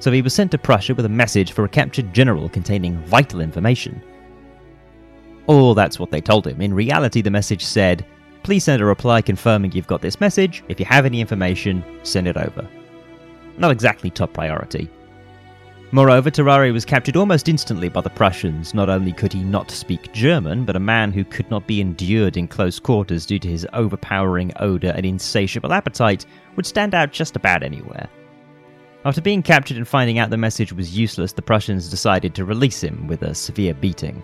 So 0.00 0.10
he 0.12 0.22
was 0.22 0.34
sent 0.34 0.50
to 0.52 0.58
Prussia 0.58 0.94
with 0.94 1.04
a 1.04 1.08
message 1.10 1.52
for 1.52 1.64
a 1.64 1.68
captured 1.68 2.12
general 2.12 2.48
containing 2.48 2.98
vital 3.04 3.40
information. 3.40 4.02
Or 5.46 5.74
that's 5.74 5.98
what 5.98 6.10
they 6.10 6.20
told 6.20 6.46
him. 6.46 6.60
In 6.60 6.74
reality, 6.74 7.22
the 7.22 7.30
message 7.30 7.64
said, 7.64 8.04
please 8.42 8.64
send 8.64 8.82
a 8.82 8.84
reply 8.84 9.22
confirming 9.22 9.72
you've 9.72 9.86
got 9.86 10.02
this 10.02 10.20
message. 10.20 10.62
If 10.68 10.78
you 10.78 10.86
have 10.86 11.06
any 11.06 11.20
information, 11.20 11.84
send 12.02 12.28
it 12.28 12.36
over. 12.36 12.68
Not 13.56 13.72
exactly 13.72 14.10
top 14.10 14.32
priority. 14.32 14.88
Moreover, 15.90 16.30
Tarrare 16.30 16.70
was 16.70 16.84
captured 16.84 17.16
almost 17.16 17.48
instantly 17.48 17.88
by 17.88 18.02
the 18.02 18.10
Prussians. 18.10 18.74
Not 18.74 18.90
only 18.90 19.10
could 19.10 19.32
he 19.32 19.42
not 19.42 19.70
speak 19.70 20.12
German, 20.12 20.66
but 20.66 20.76
a 20.76 20.80
man 20.80 21.12
who 21.12 21.24
could 21.24 21.50
not 21.50 21.66
be 21.66 21.80
endured 21.80 22.36
in 22.36 22.46
close 22.46 22.78
quarters 22.78 23.24
due 23.24 23.38
to 23.38 23.48
his 23.48 23.66
overpowering 23.72 24.52
odour 24.56 24.92
and 24.94 25.06
insatiable 25.06 25.72
appetite 25.72 26.26
would 26.56 26.66
stand 26.66 26.94
out 26.94 27.12
just 27.12 27.36
about 27.36 27.62
anywhere. 27.62 28.06
After 29.06 29.22
being 29.22 29.42
captured 29.42 29.78
and 29.78 29.88
finding 29.88 30.18
out 30.18 30.28
the 30.28 30.36
message 30.36 30.74
was 30.74 30.98
useless, 30.98 31.32
the 31.32 31.40
Prussians 31.40 31.88
decided 31.88 32.34
to 32.34 32.44
release 32.44 32.82
him 32.82 33.06
with 33.06 33.22
a 33.22 33.34
severe 33.34 33.72
beating. 33.72 34.22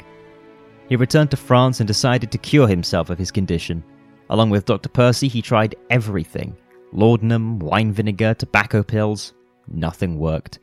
He 0.90 0.96
returned 0.96 1.30
to 1.30 1.38
France 1.38 1.80
and 1.80 1.86
decided 1.86 2.30
to 2.32 2.38
cure 2.38 2.68
himself 2.68 3.08
of 3.08 3.16
his 3.16 3.30
condition. 3.30 3.82
Along 4.28 4.50
with 4.50 4.66
Dr. 4.66 4.90
Percy, 4.90 5.28
he 5.28 5.40
tried 5.40 5.76
everything 5.88 6.56
laudanum, 6.92 7.58
wine 7.58 7.90
vinegar, 7.90 8.34
tobacco 8.34 8.82
pills. 8.82 9.32
Nothing 9.66 10.18
worked. 10.18 10.58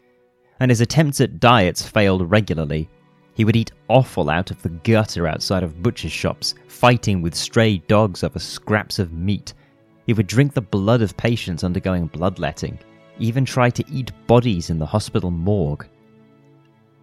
And 0.62 0.70
his 0.70 0.80
attempts 0.80 1.20
at 1.22 1.40
diets 1.40 1.82
failed 1.82 2.30
regularly. 2.30 2.88
He 3.34 3.46
would 3.46 3.56
eat 3.56 3.72
offal 3.90 4.30
out 4.30 4.52
of 4.52 4.62
the 4.62 4.70
gutter 4.70 5.28
outside 5.28 5.64
of 5.64 5.82
butcher's 5.82 6.12
shops, 6.12 6.54
fighting 6.68 7.24
with 7.24 7.34
stray 7.34 7.80
dogs 7.88 8.24
over 8.24 8.38
scraps 8.38 9.00
of 9.00 9.12
meat. 9.12 9.56
He 10.06 10.14
would 10.14 10.28
drink 10.28 10.54
the 10.54 10.62
blood 10.62 11.02
of 11.02 11.18
patients 11.18 11.64
undergoing 11.64 12.06
bloodletting, 12.06 12.78
even 13.18 13.44
try 13.44 13.72
to 13.72 13.84
eat 13.92 14.12
bodies 14.28 14.70
in 14.70 14.78
the 14.78 14.86
hospital 14.86 15.32
morgue. 15.32 15.88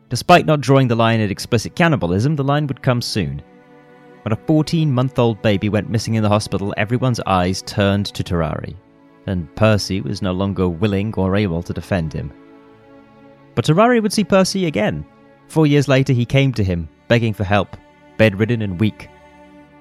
Despite 0.09 0.47
not 0.47 0.61
drawing 0.61 0.87
the 0.87 0.95
line 0.95 1.19
at 1.19 1.33
explicit 1.33 1.75
cannibalism, 1.75 2.37
the 2.37 2.45
line 2.45 2.69
would 2.69 2.81
come 2.81 3.03
soon. 3.03 3.43
When 4.23 4.33
a 4.33 4.47
14 4.47 4.93
month 4.93 5.19
old 5.19 5.43
baby 5.43 5.69
went 5.69 5.91
missing 5.91 6.15
in 6.15 6.23
the 6.23 6.29
hospital, 6.29 6.73
everyone's 6.77 7.19
eyes 7.27 7.62
turned 7.62 8.07
to 8.07 8.23
Tarrare, 8.23 8.77
and 9.27 9.53
Percy 9.57 10.00
was 10.00 10.23
no 10.23 10.31
longer 10.31 10.69
willing 10.69 11.12
or 11.17 11.35
able 11.35 11.65
to 11.65 11.73
defend 11.73 12.12
him. 12.12 12.33
But 13.59 13.65
Tarrare 13.65 14.00
would 14.00 14.12
see 14.12 14.23
Percy 14.23 14.67
again. 14.67 15.05
Four 15.49 15.67
years 15.67 15.88
later, 15.88 16.12
he 16.12 16.25
came 16.25 16.53
to 16.53 16.62
him, 16.62 16.88
begging 17.09 17.35
for 17.35 17.43
help, 17.43 17.77
bedridden 18.17 18.62
and 18.62 18.79
weak. 18.79 19.09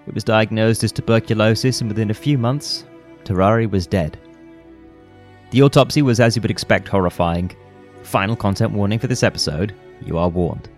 It 0.08 0.16
was 0.16 0.24
diagnosed 0.24 0.84
as 0.84 0.92
tuberculosis, 0.92 1.80
and 1.80 1.88
within 1.88 2.10
a 2.10 2.16
few 2.16 2.40
months, 2.40 2.86
Tarrare 3.24 3.70
was 3.70 3.86
dead. 3.86 4.20
The 5.52 5.62
autopsy 5.62 6.02
was, 6.02 6.20
as 6.20 6.36
you 6.36 6.42
would 6.42 6.50
expect, 6.50 6.88
horrifying. 6.88 7.56
Final 8.02 8.36
content 8.36 8.72
warning 8.72 8.98
for 8.98 9.06
this 9.06 9.22
episode 9.22 9.76
you 10.04 10.18
are 10.18 10.28
warned. 10.28 10.70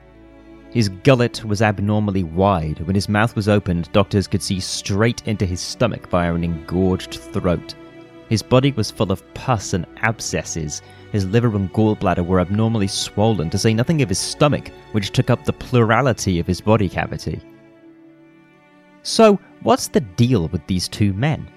His 0.71 0.89
gullet 0.89 1.45
was 1.45 1.61
abnormally 1.61 2.23
wide. 2.23 2.81
When 2.81 2.95
his 2.95 3.07
mouth 3.07 3.33
was 3.33 3.47
opened, 3.47 3.89
doctors 3.93 4.27
could 4.27 4.43
see 4.43 4.59
straight 4.59 5.25
into 5.25 5.45
his 5.45 5.61
stomach 5.61 6.09
via 6.09 6.33
an 6.33 6.43
engorged 6.43 7.13
throat. 7.13 7.75
His 8.29 8.43
body 8.43 8.71
was 8.71 8.91
full 8.91 9.11
of 9.11 9.23
pus 9.33 9.73
and 9.73 9.85
abscesses. 9.97 10.81
His 11.11 11.25
liver 11.25 11.55
and 11.55 11.73
gallbladder 11.73 12.25
were 12.25 12.39
abnormally 12.39 12.87
swollen, 12.87 13.49
to 13.49 13.57
say 13.57 13.73
nothing 13.73 14.01
of 14.03 14.09
his 14.09 14.19
stomach, 14.19 14.69
which 14.91 15.11
took 15.11 15.31
up 15.31 15.43
the 15.43 15.53
plurality 15.53 16.39
of 16.39 16.45
his 16.45 16.61
body 16.61 16.87
cavity. 16.87 17.41
So, 19.01 19.39
what's 19.63 19.87
the 19.87 20.01
deal 20.01 20.47
with 20.49 20.65
these 20.67 20.87
two 20.87 21.13
men? 21.13 21.49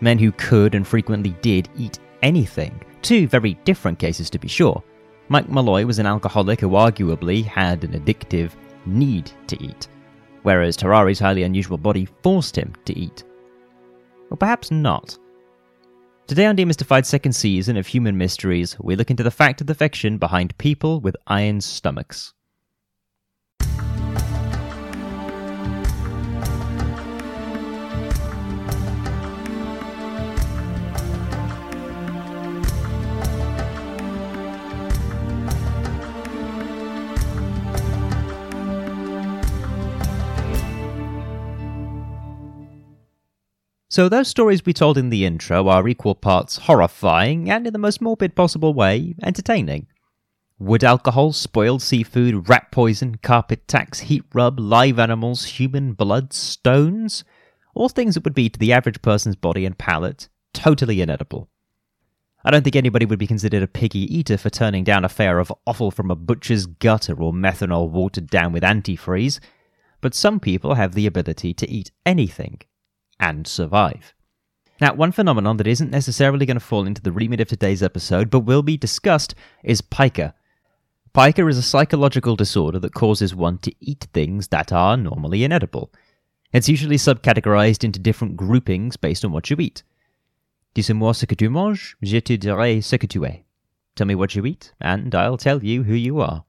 Men 0.00 0.18
who 0.18 0.30
could 0.32 0.74
and 0.74 0.86
frequently 0.86 1.34
did 1.40 1.68
eat 1.76 1.98
anything. 2.22 2.82
Two 3.00 3.26
very 3.26 3.54
different 3.64 3.98
cases, 3.98 4.28
to 4.30 4.38
be 4.38 4.48
sure. 4.48 4.82
Mike 5.28 5.48
Malloy 5.48 5.86
was 5.86 5.98
an 5.98 6.06
alcoholic 6.06 6.60
who 6.60 6.70
arguably 6.70 7.44
had 7.44 7.84
an 7.84 7.92
addictive 7.92 8.52
need 8.86 9.30
to 9.46 9.62
eat, 9.62 9.88
whereas 10.42 10.76
Tarrare's 10.76 11.18
highly 11.18 11.42
unusual 11.42 11.78
body 11.78 12.06
forced 12.22 12.56
him 12.56 12.74
to 12.84 12.98
eat. 12.98 13.24
Or 14.30 14.36
perhaps 14.36 14.70
not. 14.70 15.18
Today 16.28 16.44
on 16.44 16.56
Demystified 16.56 17.06
second 17.06 17.32
season 17.32 17.78
of 17.78 17.86
Human 17.86 18.18
Mysteries, 18.18 18.78
we 18.78 18.96
look 18.96 19.10
into 19.10 19.22
the 19.22 19.30
fact 19.30 19.62
of 19.62 19.66
the 19.66 19.74
fiction 19.74 20.18
behind 20.18 20.58
people 20.58 21.00
with 21.00 21.16
iron 21.26 21.62
stomachs. 21.62 22.34
So, 43.98 44.08
those 44.08 44.28
stories 44.28 44.64
we 44.64 44.72
told 44.72 44.96
in 44.96 45.10
the 45.10 45.24
intro 45.24 45.66
are 45.66 45.88
equal 45.88 46.14
parts 46.14 46.56
horrifying 46.56 47.50
and, 47.50 47.66
in 47.66 47.72
the 47.72 47.80
most 47.80 48.00
morbid 48.00 48.36
possible 48.36 48.72
way, 48.72 49.16
entertaining. 49.24 49.88
Wood 50.56 50.84
alcohol, 50.84 51.32
spoiled 51.32 51.82
seafood, 51.82 52.48
rat 52.48 52.70
poison, 52.70 53.16
carpet 53.16 53.66
tax, 53.66 53.98
heat 53.98 54.22
rub, 54.32 54.60
live 54.60 55.00
animals, 55.00 55.46
human 55.46 55.94
blood, 55.94 56.32
stones 56.32 57.24
all 57.74 57.88
things 57.88 58.14
that 58.14 58.22
would 58.22 58.36
be 58.36 58.48
to 58.48 58.56
the 58.60 58.72
average 58.72 59.02
person's 59.02 59.34
body 59.34 59.66
and 59.66 59.76
palate 59.76 60.28
totally 60.54 61.00
inedible. 61.00 61.48
I 62.44 62.52
don't 62.52 62.62
think 62.62 62.76
anybody 62.76 63.04
would 63.04 63.18
be 63.18 63.26
considered 63.26 63.64
a 63.64 63.66
piggy 63.66 64.16
eater 64.16 64.36
for 64.36 64.48
turning 64.48 64.84
down 64.84 65.04
a 65.04 65.08
fare 65.08 65.40
of 65.40 65.52
offal 65.66 65.90
from 65.90 66.12
a 66.12 66.14
butcher's 66.14 66.66
gutter 66.66 67.20
or 67.20 67.32
methanol 67.32 67.90
watered 67.90 68.30
down 68.30 68.52
with 68.52 68.62
antifreeze, 68.62 69.40
but 70.00 70.14
some 70.14 70.38
people 70.38 70.74
have 70.74 70.94
the 70.94 71.08
ability 71.08 71.52
to 71.54 71.68
eat 71.68 71.90
anything 72.06 72.60
and 73.20 73.46
survive. 73.46 74.14
Now, 74.80 74.94
one 74.94 75.12
phenomenon 75.12 75.56
that 75.56 75.66
isn't 75.66 75.90
necessarily 75.90 76.46
going 76.46 76.56
to 76.56 76.64
fall 76.64 76.86
into 76.86 77.02
the 77.02 77.10
remit 77.10 77.40
of 77.40 77.48
today's 77.48 77.82
episode, 77.82 78.30
but 78.30 78.40
will 78.40 78.62
be 78.62 78.76
discussed, 78.76 79.34
is 79.64 79.80
pica. 79.80 80.34
Pica 81.12 81.46
is 81.48 81.58
a 81.58 81.62
psychological 81.62 82.36
disorder 82.36 82.78
that 82.78 82.94
causes 82.94 83.34
one 83.34 83.58
to 83.58 83.74
eat 83.80 84.06
things 84.12 84.48
that 84.48 84.72
are 84.72 84.96
normally 84.96 85.42
inedible. 85.42 85.92
It's 86.52 86.68
usually 86.68 86.96
subcategorized 86.96 87.82
into 87.82 87.98
different 87.98 88.36
groupings 88.36 88.96
based 88.96 89.24
on 89.24 89.32
what 89.32 89.50
you 89.50 89.56
eat. 89.58 89.82
Dis-moi 90.74 91.12
ce 91.12 91.26
que 91.26 91.34
tu 91.34 91.50
manges, 91.50 91.96
je 92.02 92.20
te 92.20 92.36
dirai 92.36 92.82
ce 92.82 92.96
que 92.98 93.08
tu 93.08 93.24
es. 93.24 93.42
Tell 93.96 94.06
me 94.06 94.14
what 94.14 94.36
you 94.36 94.46
eat, 94.46 94.72
and 94.80 95.12
I'll 95.12 95.36
tell 95.36 95.64
you 95.64 95.82
who 95.82 95.94
you 95.94 96.20
are. 96.20 96.44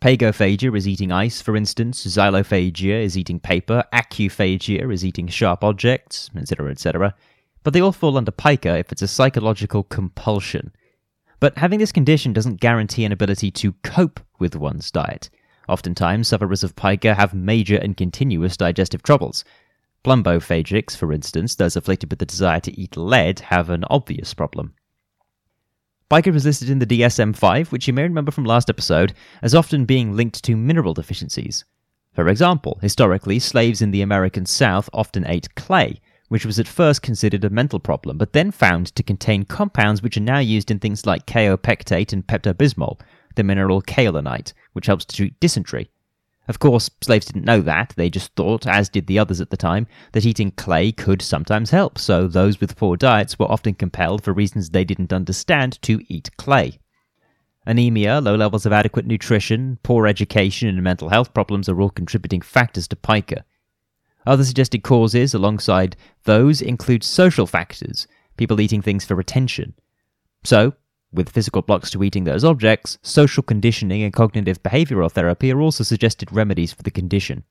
Pagophagia 0.00 0.76
is 0.76 0.86
eating 0.86 1.10
ice, 1.10 1.42
for 1.42 1.56
instance. 1.56 2.06
Xylophagia 2.06 3.02
is 3.02 3.18
eating 3.18 3.40
paper. 3.40 3.82
Acuphagia 3.92 4.92
is 4.92 5.04
eating 5.04 5.26
sharp 5.26 5.64
objects, 5.64 6.30
etc., 6.36 6.70
etc. 6.70 7.14
But 7.64 7.72
they 7.72 7.80
all 7.80 7.90
fall 7.90 8.16
under 8.16 8.30
pica 8.30 8.78
if 8.78 8.92
it's 8.92 9.02
a 9.02 9.08
psychological 9.08 9.82
compulsion. 9.82 10.72
But 11.40 11.58
having 11.58 11.80
this 11.80 11.90
condition 11.90 12.32
doesn't 12.32 12.60
guarantee 12.60 13.04
an 13.04 13.12
ability 13.12 13.50
to 13.52 13.72
cope 13.82 14.20
with 14.38 14.54
one's 14.54 14.90
diet. 14.92 15.30
Oftentimes, 15.68 16.28
sufferers 16.28 16.62
of 16.62 16.76
pica 16.76 17.14
have 17.14 17.34
major 17.34 17.76
and 17.76 17.96
continuous 17.96 18.56
digestive 18.56 19.02
troubles. 19.02 19.44
Plumbophagics, 20.04 20.96
for 20.96 21.12
instance, 21.12 21.56
those 21.56 21.74
afflicted 21.74 22.10
with 22.10 22.20
the 22.20 22.26
desire 22.26 22.60
to 22.60 22.80
eat 22.80 22.96
lead, 22.96 23.40
have 23.40 23.68
an 23.68 23.84
obvious 23.90 24.32
problem. 24.32 24.74
Pica 26.10 26.32
was 26.32 26.46
listed 26.46 26.70
in 26.70 26.78
the 26.78 26.86
DSM 26.86 27.36
5, 27.36 27.70
which 27.70 27.86
you 27.86 27.92
may 27.92 28.04
remember 28.04 28.30
from 28.30 28.44
last 28.44 28.70
episode, 28.70 29.12
as 29.42 29.54
often 29.54 29.84
being 29.84 30.16
linked 30.16 30.42
to 30.42 30.56
mineral 30.56 30.94
deficiencies. 30.94 31.66
For 32.14 32.28
example, 32.28 32.78
historically, 32.80 33.38
slaves 33.38 33.82
in 33.82 33.90
the 33.90 34.00
American 34.00 34.46
South 34.46 34.88
often 34.94 35.26
ate 35.26 35.54
clay, 35.54 36.00
which 36.28 36.46
was 36.46 36.58
at 36.58 36.66
first 36.66 37.02
considered 37.02 37.44
a 37.44 37.50
mental 37.50 37.78
problem, 37.78 38.16
but 38.16 38.32
then 38.32 38.50
found 38.50 38.86
to 38.94 39.02
contain 39.02 39.44
compounds 39.44 40.02
which 40.02 40.16
are 40.16 40.20
now 40.20 40.38
used 40.38 40.70
in 40.70 40.78
things 40.78 41.04
like 41.04 41.26
kaopectate 41.26 42.14
and 42.14 42.26
pepto-bismol, 42.26 42.98
the 43.34 43.44
mineral 43.44 43.82
kaolinite, 43.82 44.54
which 44.72 44.86
helps 44.86 45.04
to 45.04 45.14
treat 45.14 45.38
dysentery. 45.40 45.90
Of 46.48 46.58
course, 46.58 46.90
slaves 47.02 47.26
didn't 47.26 47.44
know 47.44 47.60
that, 47.60 47.92
they 47.96 48.08
just 48.08 48.34
thought, 48.34 48.66
as 48.66 48.88
did 48.88 49.06
the 49.06 49.18
others 49.18 49.40
at 49.40 49.50
the 49.50 49.56
time, 49.56 49.86
that 50.12 50.24
eating 50.24 50.50
clay 50.52 50.92
could 50.92 51.20
sometimes 51.20 51.70
help, 51.70 51.98
so 51.98 52.26
those 52.26 52.58
with 52.58 52.76
poor 52.76 52.96
diets 52.96 53.38
were 53.38 53.50
often 53.50 53.74
compelled, 53.74 54.24
for 54.24 54.32
reasons 54.32 54.70
they 54.70 54.84
didn't 54.84 55.12
understand, 55.12 55.80
to 55.82 56.00
eat 56.08 56.30
clay. 56.38 56.78
Anemia, 57.66 58.22
low 58.22 58.34
levels 58.34 58.64
of 58.64 58.72
adequate 58.72 59.06
nutrition, 59.06 59.78
poor 59.82 60.06
education, 60.06 60.68
and 60.68 60.82
mental 60.82 61.10
health 61.10 61.34
problems 61.34 61.68
are 61.68 61.78
all 61.78 61.90
contributing 61.90 62.40
factors 62.40 62.88
to 62.88 62.96
pica. 62.96 63.44
Other 64.26 64.44
suggested 64.44 64.82
causes, 64.82 65.34
alongside 65.34 65.96
those, 66.24 66.62
include 66.62 67.04
social 67.04 67.46
factors, 67.46 68.06
people 68.38 68.58
eating 68.58 68.80
things 68.80 69.04
for 69.04 69.20
attention. 69.20 69.74
So, 70.44 70.72
with 71.12 71.30
physical 71.30 71.62
blocks 71.62 71.90
to 71.90 72.02
eating 72.02 72.24
those 72.24 72.44
objects, 72.44 72.98
social 73.02 73.42
conditioning 73.42 74.02
and 74.02 74.12
cognitive 74.12 74.62
behavioral 74.62 75.10
therapy 75.10 75.52
are 75.52 75.60
also 75.60 75.84
suggested 75.84 76.32
remedies 76.32 76.72
for 76.72 76.82
the 76.82 76.90
condition. 76.90 77.44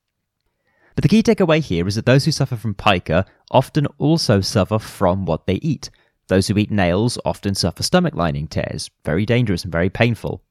But 0.96 1.04
the 1.04 1.10
key 1.10 1.22
takeaway 1.22 1.60
here 1.60 1.88
is 1.88 1.96
that 1.96 2.06
those 2.06 2.26
who 2.26 2.32
suffer 2.32 2.56
from 2.56 2.74
pica 2.74 3.26
often 3.52 3.86
also 3.98 4.42
suffer 4.42 4.80
from 4.80 5.26
what 5.26 5.46
they 5.46 5.56
eat. 5.56 5.90
Those 6.28 6.48
who 6.48 6.58
eat 6.58 6.72
nails 6.72 7.18
often 7.24 7.56
suffer 7.56 7.84
stomach 7.84 8.16
lining 8.16 8.48
tears, 8.48 8.90
very 9.06 9.26
dangerous 9.26 9.64
and 9.64 9.72
very 9.72 9.90
painful. 9.90 10.44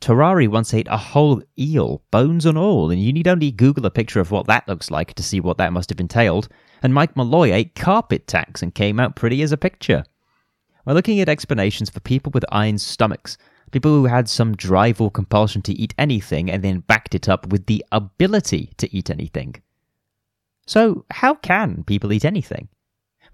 Tarrare 0.00 0.50
once 0.50 0.74
ate 0.74 0.88
a 0.90 0.96
whole 0.96 1.42
eel, 1.58 2.02
bones 2.10 2.44
and 2.44 2.58
all, 2.58 2.90
and 2.90 3.02
you 3.02 3.12
need 3.12 3.28
only 3.28 3.50
Google 3.50 3.86
a 3.86 3.90
picture 3.90 4.20
of 4.20 4.30
what 4.30 4.46
that 4.46 4.68
looks 4.68 4.90
like 4.90 5.14
to 5.14 5.22
see 5.22 5.40
what 5.40 5.56
that 5.58 5.72
must 5.72 5.88
have 5.90 6.00
entailed. 6.00 6.48
And 6.82 6.92
Mike 6.92 7.16
Malloy 7.16 7.52
ate 7.52 7.74
carpet 7.74 8.26
tacks 8.26 8.62
and 8.62 8.74
came 8.74 9.00
out 9.00 9.16
pretty 9.16 9.40
as 9.42 9.52
a 9.52 9.56
picture. 9.56 10.04
We're 10.86 10.94
looking 10.94 11.18
at 11.20 11.28
explanations 11.28 11.90
for 11.90 11.98
people 11.98 12.30
with 12.30 12.44
iron 12.52 12.78
stomachs, 12.78 13.36
people 13.72 13.90
who 13.90 14.04
had 14.04 14.28
some 14.28 14.54
drive 14.54 15.00
or 15.00 15.10
compulsion 15.10 15.60
to 15.62 15.72
eat 15.72 15.94
anything 15.98 16.48
and 16.48 16.62
then 16.62 16.78
backed 16.78 17.16
it 17.16 17.28
up 17.28 17.48
with 17.48 17.66
the 17.66 17.84
ability 17.90 18.70
to 18.76 18.96
eat 18.96 19.10
anything. 19.10 19.56
So, 20.64 21.04
how 21.10 21.34
can 21.34 21.82
people 21.82 22.12
eat 22.12 22.24
anything? 22.24 22.68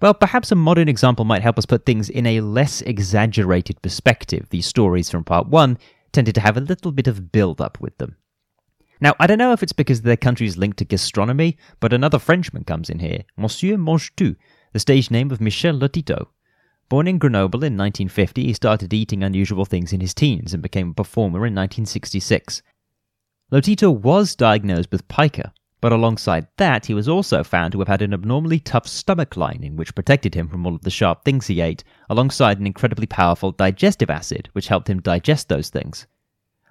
Well, 0.00 0.14
perhaps 0.14 0.50
a 0.50 0.54
modern 0.54 0.88
example 0.88 1.26
might 1.26 1.42
help 1.42 1.58
us 1.58 1.66
put 1.66 1.84
things 1.84 2.08
in 2.08 2.26
a 2.26 2.40
less 2.40 2.80
exaggerated 2.80 3.82
perspective. 3.82 4.48
These 4.48 4.66
stories 4.66 5.10
from 5.10 5.22
part 5.22 5.46
one 5.46 5.78
tended 6.10 6.34
to 6.36 6.40
have 6.40 6.56
a 6.56 6.60
little 6.60 6.90
bit 6.90 7.06
of 7.06 7.32
build 7.32 7.60
up 7.60 7.78
with 7.80 7.96
them. 7.98 8.16
Now, 9.00 9.14
I 9.20 9.26
don't 9.26 9.38
know 9.38 9.52
if 9.52 9.62
it's 9.62 9.72
because 9.72 10.02
their 10.02 10.16
country's 10.16 10.56
linked 10.56 10.78
to 10.78 10.84
gastronomy, 10.86 11.58
but 11.80 11.92
another 11.92 12.18
Frenchman 12.18 12.64
comes 12.64 12.88
in 12.88 13.00
here, 13.00 13.24
Monsieur 13.36 13.76
Mange 13.76 14.14
Tout, 14.16 14.36
the 14.72 14.80
stage 14.80 15.10
name 15.10 15.30
of 15.30 15.40
Michel 15.40 15.78
Lotito. 15.78 16.28
Born 16.92 17.08
in 17.08 17.16
Grenoble 17.16 17.64
in 17.64 17.78
1950, 17.78 18.44
he 18.44 18.52
started 18.52 18.92
eating 18.92 19.22
unusual 19.22 19.64
things 19.64 19.94
in 19.94 20.02
his 20.02 20.12
teens 20.12 20.52
and 20.52 20.62
became 20.62 20.90
a 20.90 20.92
performer 20.94 21.38
in 21.46 21.54
1966. 21.54 22.60
Lotito 23.50 23.90
was 23.90 24.36
diagnosed 24.36 24.92
with 24.92 25.08
pica, 25.08 25.54
but 25.80 25.90
alongside 25.90 26.48
that, 26.58 26.84
he 26.84 26.92
was 26.92 27.08
also 27.08 27.42
found 27.42 27.72
to 27.72 27.78
have 27.78 27.88
had 27.88 28.02
an 28.02 28.12
abnormally 28.12 28.60
tough 28.60 28.86
stomach 28.86 29.38
lining 29.38 29.74
which 29.74 29.94
protected 29.94 30.34
him 30.34 30.48
from 30.48 30.66
all 30.66 30.74
of 30.74 30.82
the 30.82 30.90
sharp 30.90 31.24
things 31.24 31.46
he 31.46 31.62
ate, 31.62 31.82
alongside 32.10 32.60
an 32.60 32.66
incredibly 32.66 33.06
powerful 33.06 33.52
digestive 33.52 34.10
acid 34.10 34.50
which 34.52 34.68
helped 34.68 34.90
him 34.90 35.00
digest 35.00 35.48
those 35.48 35.70
things. 35.70 36.06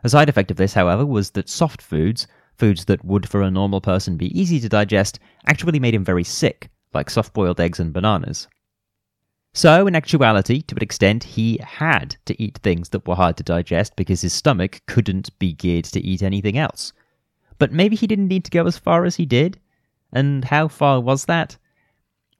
A 0.03 0.09
side 0.09 0.29
effect 0.29 0.51
of 0.51 0.57
this, 0.57 0.75
however, 0.75 1.03
was 1.03 1.31
that 1.31 1.49
soft 1.49 1.81
foods, 1.81 2.27
foods 2.59 2.85
that 2.85 3.03
would 3.03 3.27
for 3.27 3.41
a 3.41 3.49
normal 3.49 3.81
person 3.81 4.17
be 4.17 4.39
easy 4.39 4.59
to 4.59 4.69
digest, 4.69 5.17
actually 5.47 5.79
made 5.79 5.95
him 5.95 6.05
very 6.05 6.23
sick, 6.23 6.69
like 6.93 7.09
soft 7.09 7.33
boiled 7.33 7.59
eggs 7.59 7.79
and 7.79 7.91
bananas. 7.91 8.47
So, 9.53 9.85
in 9.85 9.95
actuality, 9.95 10.61
to 10.61 10.75
an 10.75 10.81
extent, 10.81 11.25
he 11.25 11.59
had 11.61 12.15
to 12.25 12.41
eat 12.41 12.59
things 12.59 12.89
that 12.89 13.05
were 13.05 13.15
hard 13.15 13.35
to 13.37 13.43
digest 13.43 13.97
because 13.97 14.21
his 14.21 14.31
stomach 14.31 14.81
couldn't 14.87 15.37
be 15.39 15.51
geared 15.51 15.85
to 15.85 15.99
eat 15.99 16.23
anything 16.23 16.57
else. 16.57 16.93
But 17.57 17.73
maybe 17.73 17.97
he 17.97 18.07
didn't 18.07 18.29
need 18.29 18.45
to 18.45 18.51
go 18.51 18.65
as 18.65 18.77
far 18.77 19.03
as 19.03 19.17
he 19.17 19.25
did? 19.25 19.59
And 20.13 20.45
how 20.45 20.69
far 20.69 21.01
was 21.01 21.25
that? 21.25 21.57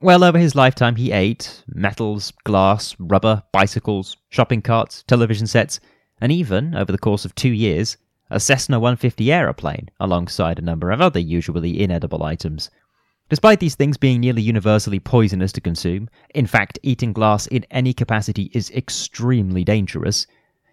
Well, 0.00 0.24
over 0.24 0.38
his 0.38 0.54
lifetime, 0.54 0.96
he 0.96 1.12
ate 1.12 1.62
metals, 1.68 2.32
glass, 2.44 2.96
rubber, 2.98 3.42
bicycles, 3.52 4.16
shopping 4.30 4.62
carts, 4.62 5.04
television 5.04 5.46
sets, 5.46 5.80
and 6.20 6.32
even, 6.32 6.74
over 6.74 6.90
the 6.90 6.98
course 6.98 7.24
of 7.24 7.34
two 7.34 7.52
years, 7.52 7.98
a 8.30 8.40
Cessna 8.40 8.80
150 8.80 9.30
aeroplane, 9.30 9.90
alongside 10.00 10.58
a 10.58 10.62
number 10.62 10.90
of 10.90 11.02
other 11.02 11.20
usually 11.20 11.82
inedible 11.82 12.24
items. 12.24 12.70
Despite 13.32 13.60
these 13.60 13.76
things 13.76 13.96
being 13.96 14.20
nearly 14.20 14.42
universally 14.42 15.00
poisonous 15.00 15.52
to 15.52 15.62
consume, 15.62 16.10
in 16.34 16.46
fact, 16.46 16.78
eating 16.82 17.14
glass 17.14 17.46
in 17.46 17.64
any 17.70 17.94
capacity 17.94 18.50
is 18.52 18.70
extremely 18.72 19.64
dangerous. 19.64 20.26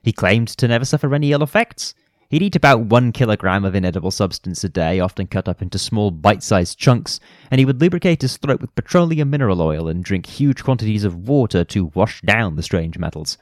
He 0.04 0.12
claimed 0.12 0.50
to 0.50 0.68
never 0.68 0.84
suffer 0.84 1.16
any 1.16 1.32
ill 1.32 1.42
effects. 1.42 1.94
He'd 2.28 2.42
eat 2.42 2.58
about 2.58 2.82
one 2.82 3.14
kilogram 3.14 3.64
of 3.64 3.76
inedible 3.76 4.12
substance 4.12 4.62
a 4.66 4.68
day, 4.68 5.00
often 5.00 5.28
cut 5.28 5.48
up 5.48 5.62
into 5.62 5.80
small 5.80 6.12
bite 6.12 6.44
sized 6.44 6.78
chunks, 6.78 7.22
and 7.50 7.60
he 7.60 7.66
would 7.66 7.80
lubricate 7.80 8.24
his 8.24 8.36
throat 8.36 8.60
with 8.60 8.76
petroleum 8.76 9.30
mineral 9.30 9.62
oil 9.62 9.88
and 9.88 10.04
drink 10.04 10.26
huge 10.26 10.62
quantities 10.62 11.06
of 11.06 11.30
water 11.30 11.64
to 11.64 11.94
wash 11.96 12.20
down 12.24 12.58
the 12.58 12.62
strange 12.62 12.98
metals. 12.98 13.38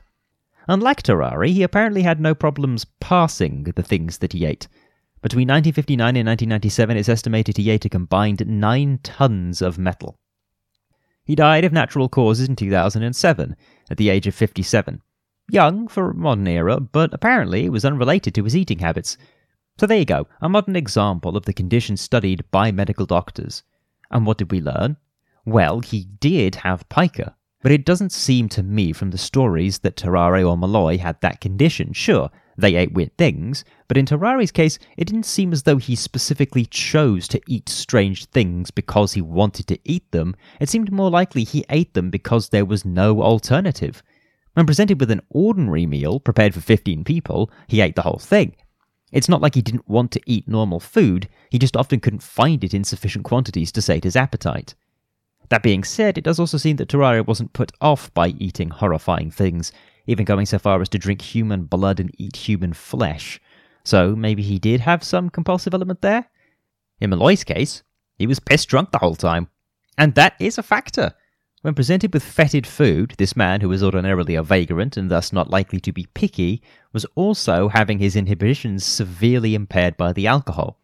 Unlike 0.67 1.01
Tarrare, 1.01 1.45
he 1.45 1.63
apparently 1.63 2.03
had 2.03 2.21
no 2.21 2.35
problems 2.35 2.85
passing 2.99 3.63
the 3.63 3.81
things 3.81 4.19
that 4.19 4.33
he 4.33 4.45
ate. 4.45 4.67
Between 5.21 5.47
1959 5.47 6.15
and 6.15 6.27
1997, 6.27 6.97
it's 6.97 7.09
estimated 7.09 7.57
he 7.57 7.71
ate 7.71 7.85
a 7.85 7.89
combined 7.89 8.45
9 8.45 8.99
tons 9.01 9.61
of 9.61 9.79
metal. 9.79 10.19
He 11.25 11.35
died 11.35 11.65
of 11.65 11.73
natural 11.73 12.07
causes 12.07 12.47
in 12.47 12.55
2007, 12.55 13.55
at 13.89 13.97
the 13.97 14.09
age 14.09 14.27
of 14.27 14.35
57. 14.35 15.01
Young 15.49 15.87
for 15.87 16.11
a 16.11 16.13
modern 16.13 16.47
era, 16.47 16.79
but 16.79 17.13
apparently 17.13 17.65
it 17.65 17.71
was 17.71 17.83
unrelated 17.83 18.35
to 18.35 18.43
his 18.43 18.55
eating 18.55 18.79
habits. 18.79 19.17
So 19.79 19.87
there 19.87 19.97
you 19.97 20.05
go, 20.05 20.27
a 20.39 20.49
modern 20.49 20.75
example 20.75 21.35
of 21.35 21.45
the 21.45 21.53
condition 21.53 21.97
studied 21.97 22.43
by 22.51 22.71
medical 22.71 23.05
doctors. 23.05 23.63
And 24.11 24.25
what 24.25 24.37
did 24.37 24.51
we 24.51 24.61
learn? 24.61 24.97
Well, 25.45 25.79
he 25.79 26.05
did 26.19 26.55
have 26.55 26.87
pica, 26.89 27.35
but 27.61 27.71
it 27.71 27.85
doesn't 27.85 28.11
seem 28.11 28.49
to 28.49 28.63
me 28.63 28.93
from 28.93 29.11
the 29.11 29.17
stories 29.17 29.79
that 29.79 29.95
Tarrare 29.95 30.45
or 30.45 30.57
Malloy 30.57 30.97
had 30.97 31.19
that 31.21 31.41
condition. 31.41 31.91
Sure, 31.91 32.29
they 32.57 32.75
ate 32.75 32.93
weird 32.93 33.15
things, 33.17 33.63
but 33.87 33.97
in 33.97 34.05
Tarrare's 34.05 34.51
case, 34.51 34.79
it 34.97 35.05
didn't 35.05 35.27
seem 35.27 35.53
as 35.53 35.63
though 35.63 35.77
he 35.77 35.95
specifically 35.95 36.65
chose 36.65 37.27
to 37.27 37.41
eat 37.47 37.69
strange 37.69 38.25
things 38.25 38.71
because 38.71 39.13
he 39.13 39.21
wanted 39.21 39.67
to 39.67 39.79
eat 39.85 40.11
them. 40.11 40.35
It 40.59 40.67
seemed 40.67 40.91
more 40.91 41.11
likely 41.11 41.43
he 41.43 41.65
ate 41.69 41.93
them 41.93 42.09
because 42.09 42.49
there 42.49 42.65
was 42.65 42.83
no 42.83 43.21
alternative. 43.21 44.01
When 44.53 44.65
presented 44.65 44.99
with 44.99 45.11
an 45.11 45.21
ordinary 45.29 45.85
meal 45.85 46.19
prepared 46.19 46.55
for 46.55 46.61
15 46.61 47.03
people, 47.03 47.51
he 47.67 47.79
ate 47.79 47.95
the 47.95 48.01
whole 48.01 48.19
thing. 48.19 48.55
It's 49.11 49.29
not 49.29 49.41
like 49.41 49.53
he 49.53 49.61
didn't 49.61 49.87
want 49.87 50.11
to 50.11 50.21
eat 50.25 50.47
normal 50.47 50.79
food, 50.79 51.29
he 51.51 51.59
just 51.59 51.77
often 51.77 51.99
couldn't 51.99 52.23
find 52.23 52.63
it 52.63 52.73
in 52.73 52.83
sufficient 52.83 53.23
quantities 53.23 53.71
to 53.73 53.81
sate 53.83 54.03
his 54.03 54.15
appetite. 54.15 54.73
That 55.49 55.63
being 55.63 55.83
said, 55.83 56.17
it 56.17 56.23
does 56.23 56.39
also 56.39 56.57
seem 56.57 56.75
that 56.77 56.89
Tarrare 56.89 57.23
wasn't 57.23 57.53
put 57.53 57.71
off 57.79 58.13
by 58.13 58.29
eating 58.29 58.69
horrifying 58.69 59.31
things, 59.31 59.71
even 60.07 60.25
going 60.25 60.45
so 60.45 60.57
far 60.57 60.81
as 60.81 60.89
to 60.89 60.97
drink 60.97 61.21
human 61.21 61.65
blood 61.65 61.99
and 61.99 62.11
eat 62.17 62.35
human 62.35 62.73
flesh. 62.73 63.39
So 63.83 64.15
maybe 64.15 64.41
he 64.41 64.57
did 64.57 64.81
have 64.81 65.03
some 65.03 65.29
compulsive 65.29 65.73
element 65.73 66.01
there? 66.01 66.29
In 66.99 67.09
Malloy's 67.09 67.43
case, 67.43 67.83
he 68.17 68.25
was 68.25 68.39
piss 68.39 68.65
drunk 68.65 68.91
the 68.91 68.97
whole 68.97 69.15
time. 69.15 69.49
And 69.97 70.15
that 70.15 70.35
is 70.39 70.57
a 70.57 70.63
factor. 70.63 71.13
When 71.61 71.73
presented 71.73 72.13
with 72.13 72.23
fetid 72.23 72.67
food, 72.67 73.15
this 73.17 73.35
man, 73.35 73.61
who 73.61 73.69
was 73.69 73.83
ordinarily 73.83 74.35
a 74.35 74.43
vagrant 74.43 74.95
and 74.95 75.09
thus 75.09 75.33
not 75.33 75.49
likely 75.49 75.79
to 75.81 75.91
be 75.91 76.07
picky, 76.13 76.61
was 76.93 77.05
also 77.15 77.67
having 77.67 77.99
his 77.99 78.15
inhibitions 78.15 78.85
severely 78.85 79.55
impaired 79.55 79.97
by 79.97 80.13
the 80.13 80.27
alcohol. 80.27 80.79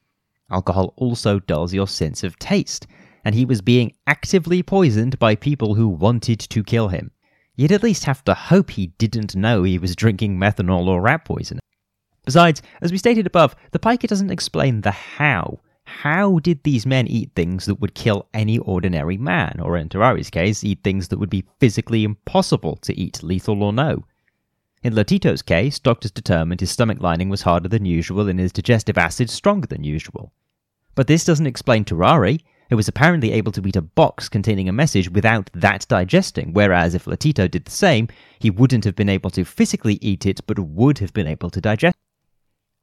Alcohol 0.52 0.94
also 0.98 1.40
dulls 1.40 1.74
your 1.74 1.88
sense 1.88 2.24
of 2.24 2.38
taste, 2.40 2.88
and 3.24 3.36
he 3.36 3.46
was 3.46 3.62
being 3.62 3.94
actively 4.08 4.62
poisoned 4.62 5.18
by 5.20 5.36
people 5.36 5.76
who 5.76 5.88
wanted 5.88 6.40
to 6.40 6.64
kill 6.64 6.90
him. 6.90 7.12
You'd 7.56 7.72
at 7.72 7.84
least 7.84 8.06
have 8.06 8.24
to 8.26 8.34
hope 8.34 8.72
he 8.72 8.88
didn't 8.88 9.36
know 9.36 9.64
he 9.64 9.78
was 9.78 9.96
drinking 9.96 10.38
methanol 10.38 10.88
or 10.88 11.02
rat 11.02 11.26
poison. 11.26 11.60
Besides, 12.26 12.62
as 12.82 12.92
we 12.92 12.98
stated 12.98 13.28
above, 13.28 13.56
the 13.72 13.80
Pica 13.80 14.08
doesn't 14.08 14.32
explain 14.32 14.82
the 14.82 14.92
how. 14.92 15.60
How 15.86 16.40
did 16.40 16.64
these 16.64 16.86
men 16.86 17.08
eat 17.08 17.32
things 17.36 17.66
that 17.66 17.80
would 17.80 17.94
kill 17.94 18.28
any 18.34 18.58
ordinary 18.58 19.18
man, 19.18 19.60
or 19.62 19.78
in 19.78 19.90
Tarrare's 19.90 20.30
case, 20.30 20.64
eat 20.64 20.80
things 20.84 21.10
that 21.10 21.20
would 21.20 21.30
be 21.30 21.46
physically 21.60 22.04
impossible 22.04 22.78
to 22.78 22.98
eat, 22.98 23.22
lethal 23.22 23.62
or 23.62 23.74
no? 23.74 24.06
In 24.82 24.94
Lotito's 24.94 25.42
case, 25.42 25.80
doctors 25.80 26.12
determined 26.12 26.62
his 26.62 26.72
stomach 26.72 27.00
lining 27.00 27.30
was 27.30 27.44
harder 27.44 27.70
than 27.70 27.86
usual 27.86 28.28
and 28.28 28.40
his 28.40 28.52
digestive 28.52 28.98
acid 28.98 29.30
stronger 29.30 29.68
than 29.68 29.84
usual. 29.84 30.34
But 30.96 31.08
this 31.08 31.26
doesn't 31.26 31.48
explain 31.48 31.86
Tarrare, 31.86 32.40
who 32.74 32.78
was 32.78 32.88
apparently 32.88 33.32
able 33.34 33.52
to 33.52 33.62
eat 33.68 33.76
a 33.76 33.84
box 33.84 34.28
containing 34.28 34.68
a 34.68 34.74
message 34.74 35.08
without 35.12 35.48
that 35.54 35.86
digesting, 35.90 36.54
whereas 36.54 36.96
if 36.96 37.06
Lotito 37.06 37.50
did 37.50 37.66
the 37.66 37.72
same, 37.72 38.08
he 38.40 38.50
wouldn't 38.50 38.84
have 38.84 38.96
been 38.96 39.10
able 39.10 39.30
to 39.30 39.46
physically 39.46 40.00
eat 40.02 40.26
it, 40.26 40.42
but 40.48 40.58
would 40.58 40.98
have 40.98 41.14
been 41.14 41.28
able 41.28 41.52
to 41.52 41.62
digest 41.62 41.96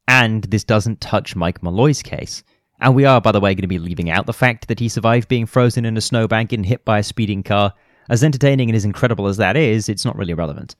And 0.07 0.45
this 0.45 0.63
doesn't 0.63 1.01
touch 1.01 1.35
Mike 1.35 1.61
Malloy's 1.61 2.01
case. 2.01 2.41
And 2.79 2.95
we 2.95 3.03
are, 3.03 3.19
by 3.19 3.33
the 3.33 3.41
way, 3.41 3.53
going 3.53 3.63
to 3.63 3.67
be 3.67 3.79
leaving 3.79 4.09
out 4.09 4.27
the 4.27 4.31
fact 4.31 4.69
that 4.69 4.79
he 4.79 4.87
survived 4.87 5.27
being 5.27 5.45
frozen 5.45 5.83
in 5.83 5.97
a 5.97 6.01
snowbank 6.01 6.53
and 6.53 6.65
hit 6.65 6.85
by 6.85 6.99
a 6.99 7.03
speeding 7.03 7.43
car. 7.43 7.73
As 8.09 8.23
entertaining 8.23 8.69
and 8.69 8.77
as 8.77 8.85
incredible 8.85 9.27
as 9.27 9.35
that 9.37 9.57
is, 9.57 9.89
it's 9.89 10.05
not 10.05 10.17
really 10.17 10.33
relevant. 10.33 10.77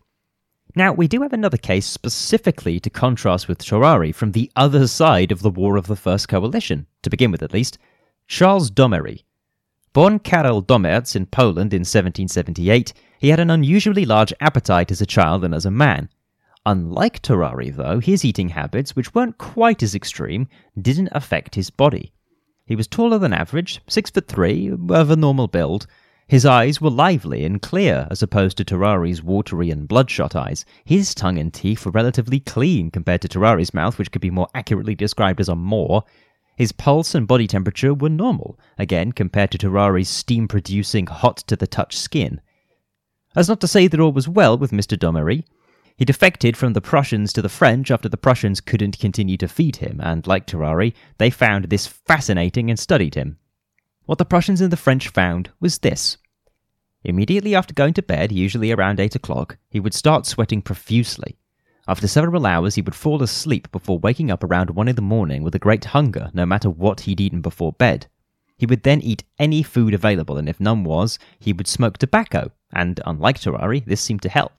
Now, 0.73 0.93
we 0.93 1.09
do 1.09 1.21
have 1.21 1.33
another 1.33 1.57
case 1.57 1.85
specifically 1.85 2.79
to 2.79 2.89
contrast 2.89 3.49
with 3.49 3.57
Tarrare 3.57 4.13
from 4.13 4.31
the 4.31 4.49
other 4.55 4.87
side 4.87 5.33
of 5.33 5.41
the 5.41 5.49
War 5.49 5.75
of 5.75 5.87
the 5.87 5.97
First 5.97 6.29
Coalition, 6.29 6.87
to 7.01 7.09
begin 7.09 7.29
with 7.29 7.43
at 7.43 7.51
least 7.51 7.77
Charles 8.31 8.71
Domery. 8.71 9.25
Born 9.91 10.17
Karel 10.17 10.63
Domerz 10.63 11.17
in 11.17 11.25
Poland 11.25 11.73
in 11.73 11.81
1778, 11.81 12.93
he 13.19 13.27
had 13.27 13.41
an 13.41 13.49
unusually 13.49 14.05
large 14.05 14.31
appetite 14.39 14.89
as 14.89 15.01
a 15.01 15.05
child 15.05 15.43
and 15.43 15.53
as 15.53 15.65
a 15.65 15.69
man. 15.69 16.07
Unlike 16.65 17.23
Tarrare, 17.23 17.75
though, 17.75 17.99
his 17.99 18.23
eating 18.23 18.47
habits, 18.47 18.95
which 18.95 19.13
weren't 19.13 19.37
quite 19.37 19.83
as 19.83 19.93
extreme, 19.93 20.47
didn't 20.81 21.09
affect 21.11 21.55
his 21.55 21.69
body. 21.69 22.13
He 22.65 22.77
was 22.77 22.87
taller 22.87 23.17
than 23.17 23.33
average, 23.33 23.81
six 23.89 24.09
foot 24.09 24.29
three, 24.29 24.69
of 24.69 25.11
a 25.11 25.17
normal 25.17 25.49
build. 25.49 25.85
His 26.25 26.45
eyes 26.45 26.79
were 26.79 26.89
lively 26.89 27.43
and 27.43 27.61
clear, 27.61 28.07
as 28.09 28.23
opposed 28.23 28.55
to 28.57 28.63
Tarrare's 28.63 29.21
watery 29.21 29.69
and 29.69 29.89
bloodshot 29.89 30.37
eyes. 30.37 30.63
His 30.85 31.13
tongue 31.13 31.37
and 31.37 31.53
teeth 31.53 31.85
were 31.85 31.91
relatively 31.91 32.39
clean 32.39 32.91
compared 32.91 33.23
to 33.23 33.27
Tarrare's 33.27 33.73
mouth, 33.73 33.99
which 33.99 34.09
could 34.09 34.21
be 34.21 34.31
more 34.31 34.47
accurately 34.55 34.95
described 34.95 35.41
as 35.41 35.49
a 35.49 35.55
maw. 35.55 35.99
His 36.61 36.71
pulse 36.71 37.15
and 37.15 37.27
body 37.27 37.47
temperature 37.47 37.91
were 37.91 38.07
normal, 38.07 38.59
again 38.77 39.13
compared 39.13 39.49
to 39.49 39.57
Tarrare's 39.57 40.07
steam 40.07 40.47
producing, 40.47 41.07
hot 41.07 41.37
to 41.47 41.55
the 41.55 41.65
touch 41.65 41.97
skin. 41.97 42.39
As 43.35 43.49
not 43.49 43.59
to 43.61 43.67
say 43.67 43.87
that 43.87 43.99
all 43.99 44.11
was 44.11 44.27
well 44.27 44.59
with 44.59 44.69
Mr. 44.69 44.95
Domery, 44.95 45.43
he 45.97 46.05
defected 46.05 46.55
from 46.55 46.73
the 46.73 46.79
Prussians 46.79 47.33
to 47.33 47.41
the 47.41 47.49
French 47.49 47.89
after 47.89 48.07
the 48.07 48.15
Prussians 48.15 48.61
couldn't 48.61 48.99
continue 48.99 49.37
to 49.37 49.47
feed 49.47 49.77
him, 49.77 49.99
and 50.03 50.27
like 50.27 50.45
Tarrare, 50.45 50.93
they 51.17 51.31
found 51.31 51.65
this 51.65 51.87
fascinating 51.87 52.69
and 52.69 52.77
studied 52.77 53.15
him. 53.15 53.39
What 54.05 54.19
the 54.19 54.23
Prussians 54.23 54.61
and 54.61 54.71
the 54.71 54.77
French 54.77 55.07
found 55.07 55.49
was 55.59 55.79
this. 55.79 56.17
Immediately 57.03 57.55
after 57.55 57.73
going 57.73 57.95
to 57.95 58.03
bed, 58.03 58.31
usually 58.31 58.71
around 58.71 58.99
8 58.99 59.15
o'clock, 59.15 59.57
he 59.71 59.79
would 59.79 59.95
start 59.95 60.27
sweating 60.27 60.61
profusely. 60.61 61.39
After 61.87 62.07
several 62.07 62.45
hours, 62.45 62.75
he 62.75 62.81
would 62.81 62.95
fall 62.95 63.23
asleep 63.23 63.71
before 63.71 63.97
waking 63.97 64.29
up 64.29 64.43
around 64.43 64.69
1 64.69 64.87
in 64.87 64.95
the 64.95 65.01
morning 65.01 65.41
with 65.43 65.55
a 65.55 65.59
great 65.59 65.85
hunger, 65.85 66.29
no 66.33 66.45
matter 66.45 66.69
what 66.69 67.01
he'd 67.01 67.19
eaten 67.19 67.41
before 67.41 67.73
bed. 67.73 68.07
He 68.55 68.67
would 68.67 68.83
then 68.83 69.01
eat 69.01 69.23
any 69.39 69.63
food 69.63 69.95
available, 69.95 70.37
and 70.37 70.47
if 70.47 70.59
none 70.59 70.83
was, 70.83 71.17
he 71.39 71.51
would 71.51 71.67
smoke 71.67 71.97
tobacco, 71.97 72.51
and 72.71 72.99
unlike 73.05 73.39
Tarrare, 73.39 73.79
this 73.79 74.01
seemed 74.01 74.21
to 74.21 74.29
help. 74.29 74.53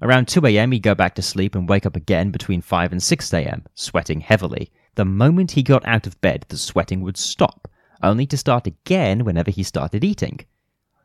Around 0.00 0.28
2 0.28 0.46
a.m., 0.46 0.72
he'd 0.72 0.82
go 0.82 0.94
back 0.94 1.14
to 1.16 1.22
sleep 1.22 1.54
and 1.54 1.68
wake 1.68 1.84
up 1.84 1.94
again 1.94 2.30
between 2.30 2.62
5 2.62 2.92
and 2.92 3.02
6 3.02 3.34
a.m., 3.34 3.64
sweating 3.74 4.20
heavily. 4.20 4.72
The 4.94 5.04
moment 5.04 5.52
he 5.52 5.62
got 5.62 5.86
out 5.86 6.06
of 6.06 6.20
bed, 6.22 6.46
the 6.48 6.56
sweating 6.56 7.02
would 7.02 7.18
stop, 7.18 7.68
only 8.02 8.26
to 8.26 8.38
start 8.38 8.66
again 8.66 9.24
whenever 9.24 9.50
he 9.50 9.62
started 9.62 10.02
eating. 10.02 10.40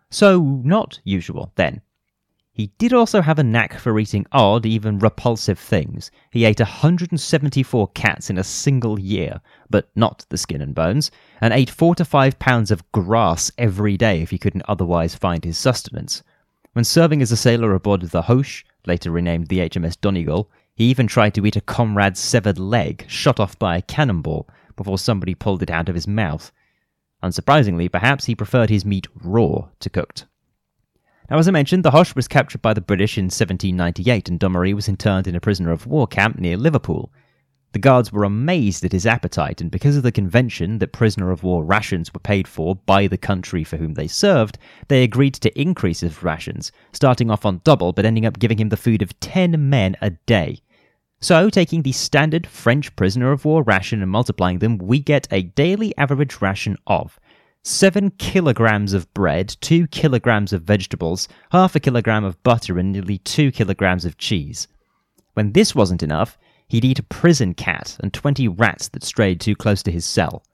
So, 0.10 0.62
not 0.64 1.00
usual, 1.04 1.52
then. 1.56 1.82
He 2.58 2.72
did 2.80 2.92
also 2.92 3.22
have 3.22 3.38
a 3.38 3.44
knack 3.44 3.78
for 3.78 4.00
eating 4.00 4.26
odd, 4.32 4.66
even 4.66 4.98
repulsive 4.98 5.60
things. 5.60 6.10
He 6.32 6.44
ate 6.44 6.60
174 6.60 7.90
cats 7.90 8.32
in 8.32 8.40
a 8.40 8.44
single 8.44 9.00
year, 9.00 9.42
but 9.70 9.92
not 9.96 10.26
the 10.30 10.40
skin 10.40 10.60
and 10.64 10.74
bones, 10.74 11.12
and 11.40 11.54
ate 11.54 11.70
4 11.70 11.94
to 11.94 12.04
5 12.04 12.40
pounds 12.40 12.72
of 12.72 12.92
grass 12.92 13.52
every 13.60 13.96
day 13.96 14.24
if 14.24 14.32
he 14.32 14.40
couldn't 14.40 14.66
otherwise 14.68 15.14
find 15.14 15.46
his 15.46 15.56
sustenance. 15.56 16.24
When 16.74 16.84
serving 16.84 17.22
as 17.22 17.32
a 17.32 17.38
sailor 17.38 17.76
aboard 17.76 18.02
the 18.02 18.24
Hoche, 18.24 18.64
later 18.88 19.12
renamed 19.12 19.50
the 19.50 19.60
HMS 19.60 19.96
Donegal, 20.02 20.50
he 20.74 20.86
even 20.86 21.06
tried 21.06 21.36
to 21.36 21.46
eat 21.46 21.58
a 21.58 21.62
comrade's 21.62 22.20
severed 22.20 22.58
leg, 22.58 23.06
shot 23.08 23.40
off 23.40 23.60
by 23.60 23.78
a 23.78 23.84
cannonball, 23.84 24.50
before 24.76 24.98
somebody 24.98 25.36
pulled 25.36 25.62
it 25.62 25.70
out 25.70 25.90
of 25.90 25.96
his 25.96 26.08
mouth. 26.08 26.52
Unsurprisingly, 27.22 27.88
perhaps 27.92 28.26
he 28.26 28.34
preferred 28.34 28.72
his 28.72 28.84
meat 28.84 29.06
raw 29.24 29.68
to 29.80 29.92
cooked. 29.92 30.26
Now, 31.30 31.38
as 31.38 31.48
I 31.50 31.52
mentioned, 31.52 31.84
the 31.84 31.92
Hoche 31.92 32.16
was 32.16 32.30
captured 32.30 32.62
by 32.62 32.74
the 32.74 32.80
British 32.80 33.18
in 33.18 33.26
1798, 33.26 34.30
and 34.30 34.40
Domery 34.40 34.74
was 34.74 34.88
interned 34.88 35.28
in 35.28 35.36
a 35.36 35.42
prisoner 35.42 35.72
of 35.72 35.86
war 35.86 36.08
camp 36.08 36.40
near 36.40 36.56
Liverpool. 36.56 37.12
The 37.74 37.80
guards 37.80 38.14
were 38.14 38.24
amazed 38.24 38.86
at 38.86 38.94
his 38.94 39.06
appetite, 39.06 39.60
and 39.60 39.70
because 39.70 39.98
of 39.98 40.04
the 40.04 40.12
convention 40.12 40.80
that 40.80 40.94
prisoner 40.94 41.32
of 41.32 41.44
war 41.44 41.66
rations 41.66 42.14
were 42.14 42.22
paid 42.22 42.48
for 42.48 42.78
by 42.78 43.08
the 43.08 43.18
country 43.18 43.66
for 43.66 43.76
whom 43.76 43.96
they 43.96 44.08
served, 44.08 44.58
they 44.88 45.04
agreed 45.04 45.34
to 45.34 45.62
increase 45.62 46.00
his 46.00 46.24
rations, 46.24 46.72
starting 46.94 47.30
off 47.30 47.46
on 47.46 47.60
double 47.66 47.92
but 47.92 48.06
ending 48.06 48.26
up 48.26 48.40
giving 48.40 48.58
him 48.58 48.70
the 48.70 48.78
food 48.78 49.02
of 49.02 49.20
10 49.20 49.70
men 49.70 49.98
a 50.02 50.12
day. 50.12 50.62
So, 51.20 51.50
taking 51.50 51.82
the 51.82 51.92
standard 51.92 52.48
French 52.48 52.96
prisoner 52.96 53.34
of 53.34 53.44
war 53.44 53.64
ration 53.64 54.02
and 54.02 54.10
multiplying 54.10 54.60
them, 54.60 54.78
we 54.78 55.00
get 55.00 55.28
a 55.30 55.42
daily 55.42 55.96
average 55.98 56.42
ration 56.42 56.78
of 56.88 57.20
7 57.68 58.12
kilograms 58.12 58.94
of 58.94 59.14
bread, 59.14 59.54
2 59.60 59.88
kilograms 59.88 60.54
of 60.54 60.64
vegetables, 60.64 61.28
half 61.52 61.76
a 61.76 61.82
kilogram 61.82 62.24
of 62.24 62.42
butter, 62.42 62.80
and 62.80 62.94
nearly 62.94 63.18
2 63.18 63.52
kilograms 63.52 64.06
of 64.06 64.18
cheese. 64.18 64.70
When 65.34 65.52
this 65.52 65.76
wasn't 65.76 66.02
enough, 66.02 66.38
he'd 66.70 66.86
eat 66.86 67.00
a 67.00 67.04
prison 67.04 67.54
cat 67.54 67.98
and 68.00 68.14
20 68.14 68.48
rats 68.48 68.88
that 68.90 69.04
strayed 69.04 69.42
too 69.42 69.54
close 69.54 69.84
to 69.84 69.92
his 69.92 70.06
cell. 70.06 70.46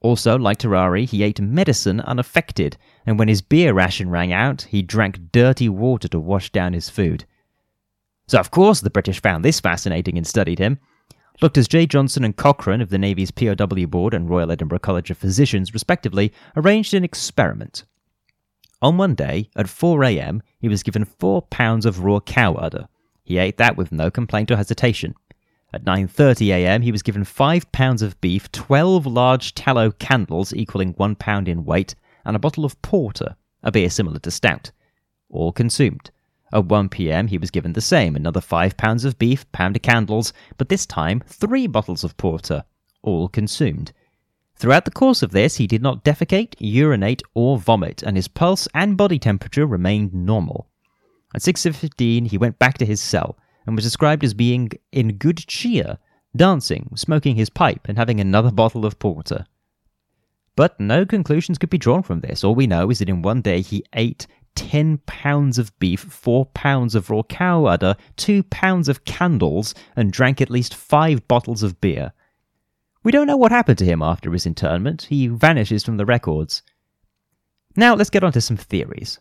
Also, 0.00 0.36
like 0.36 0.58
Tarrare, 0.58 1.06
he 1.06 1.22
ate 1.22 1.40
medicine 1.40 2.00
unaffected, 2.00 2.76
and 3.06 3.18
when 3.18 3.28
his 3.28 3.40
beer 3.40 3.72
ration 3.72 4.10
ran 4.10 4.30
out, 4.30 4.62
he 4.62 4.82
drank 4.82 5.32
dirty 5.32 5.70
water 5.70 6.08
to 6.08 6.20
wash 6.20 6.50
down 6.50 6.74
his 6.74 6.90
food. 6.90 7.24
So, 8.26 8.38
of 8.38 8.50
course, 8.50 8.82
the 8.82 8.90
British 8.90 9.22
found 9.22 9.42
this 9.42 9.58
fascinating 9.58 10.18
and 10.18 10.26
studied 10.26 10.58
him. 10.58 10.78
Doctors 11.42 11.66
J. 11.66 11.86
Johnson 11.86 12.22
and 12.22 12.36
Cochrane 12.36 12.80
of 12.80 12.90
the 12.90 12.98
Navy's 12.98 13.32
POW 13.32 13.86
Board 13.86 14.14
and 14.14 14.30
Royal 14.30 14.52
Edinburgh 14.52 14.78
College 14.78 15.10
of 15.10 15.18
Physicians, 15.18 15.74
respectively, 15.74 16.32
arranged 16.56 16.94
an 16.94 17.02
experiment. 17.02 17.82
On 18.80 18.96
one 18.96 19.16
day, 19.16 19.50
at 19.56 19.68
4 19.68 20.04
a.m., 20.04 20.40
he 20.60 20.68
was 20.68 20.84
given 20.84 21.04
four 21.04 21.42
pounds 21.42 21.84
of 21.84 22.04
raw 22.04 22.20
cow 22.20 22.54
udder. 22.54 22.86
He 23.24 23.38
ate 23.38 23.56
that 23.56 23.76
with 23.76 23.90
no 23.90 24.08
complaint 24.08 24.52
or 24.52 24.56
hesitation. 24.56 25.16
At 25.72 25.84
9:30 25.84 26.46
a.m., 26.50 26.82
he 26.82 26.92
was 26.92 27.02
given 27.02 27.24
5 27.24 27.72
pounds 27.72 28.02
of 28.02 28.20
beef, 28.20 28.52
12 28.52 29.04
large 29.04 29.52
tallow 29.52 29.90
candles 29.90 30.54
equaling 30.54 30.92
1 30.92 31.16
pound 31.16 31.48
in 31.48 31.64
weight, 31.64 31.96
and 32.24 32.36
a 32.36 32.38
bottle 32.38 32.64
of 32.64 32.80
porter, 32.82 33.34
a 33.64 33.72
beer 33.72 33.90
similar 33.90 34.20
to 34.20 34.30
stout. 34.30 34.70
All 35.28 35.50
consumed. 35.50 36.12
At 36.52 36.66
1 36.66 36.90
pm, 36.90 37.28
he 37.28 37.38
was 37.38 37.50
given 37.50 37.72
the 37.72 37.80
same 37.80 38.14
another 38.14 38.40
five 38.40 38.76
pounds 38.76 39.04
of 39.04 39.18
beef, 39.18 39.50
pound 39.52 39.76
of 39.76 39.82
candles, 39.82 40.32
but 40.58 40.68
this 40.68 40.84
time 40.84 41.22
three 41.26 41.66
bottles 41.66 42.04
of 42.04 42.16
porter, 42.16 42.64
all 43.02 43.28
consumed. 43.28 43.92
Throughout 44.56 44.84
the 44.84 44.90
course 44.90 45.22
of 45.22 45.32
this, 45.32 45.56
he 45.56 45.66
did 45.66 45.82
not 45.82 46.04
defecate, 46.04 46.54
urinate, 46.58 47.22
or 47.34 47.58
vomit, 47.58 48.02
and 48.02 48.16
his 48.16 48.28
pulse 48.28 48.68
and 48.74 48.96
body 48.96 49.18
temperature 49.18 49.66
remained 49.66 50.12
normal. 50.12 50.68
At 51.34 51.40
6.15, 51.40 52.28
he 52.28 52.38
went 52.38 52.58
back 52.58 52.76
to 52.78 52.86
his 52.86 53.00
cell 53.00 53.38
and 53.66 53.74
was 53.74 53.84
described 53.84 54.22
as 54.22 54.34
being 54.34 54.70
in 54.92 55.16
good 55.16 55.38
cheer, 55.38 55.98
dancing, 56.36 56.90
smoking 56.96 57.36
his 57.36 57.50
pipe, 57.50 57.88
and 57.88 57.96
having 57.96 58.20
another 58.20 58.52
bottle 58.52 58.84
of 58.84 58.98
porter. 58.98 59.46
But 60.54 60.78
no 60.78 61.06
conclusions 61.06 61.56
could 61.56 61.70
be 61.70 61.78
drawn 61.78 62.02
from 62.02 62.20
this. 62.20 62.44
All 62.44 62.54
we 62.54 62.66
know 62.66 62.90
is 62.90 62.98
that 62.98 63.08
in 63.08 63.22
one 63.22 63.40
day 63.40 63.62
he 63.62 63.84
ate 63.94 64.26
10 64.54 64.98
pounds 65.06 65.58
of 65.58 65.76
beef, 65.78 66.00
4 66.00 66.46
pounds 66.46 66.94
of 66.94 67.10
raw 67.10 67.22
cow 67.22 67.64
udder, 67.66 67.96
2 68.16 68.42
pounds 68.44 68.88
of 68.88 69.04
candles, 69.04 69.74
and 69.96 70.12
drank 70.12 70.40
at 70.40 70.50
least 70.50 70.74
5 70.74 71.26
bottles 71.28 71.62
of 71.62 71.80
beer. 71.80 72.12
We 73.04 73.12
don't 73.12 73.26
know 73.26 73.36
what 73.36 73.52
happened 73.52 73.78
to 73.78 73.84
him 73.84 74.02
after 74.02 74.32
his 74.32 74.46
internment. 74.46 75.02
He 75.02 75.26
vanishes 75.26 75.84
from 75.84 75.96
the 75.96 76.06
records. 76.06 76.62
Now 77.74 77.94
let's 77.94 78.10
get 78.10 78.22
on 78.22 78.32
to 78.32 78.40
some 78.40 78.56
theories. 78.56 79.18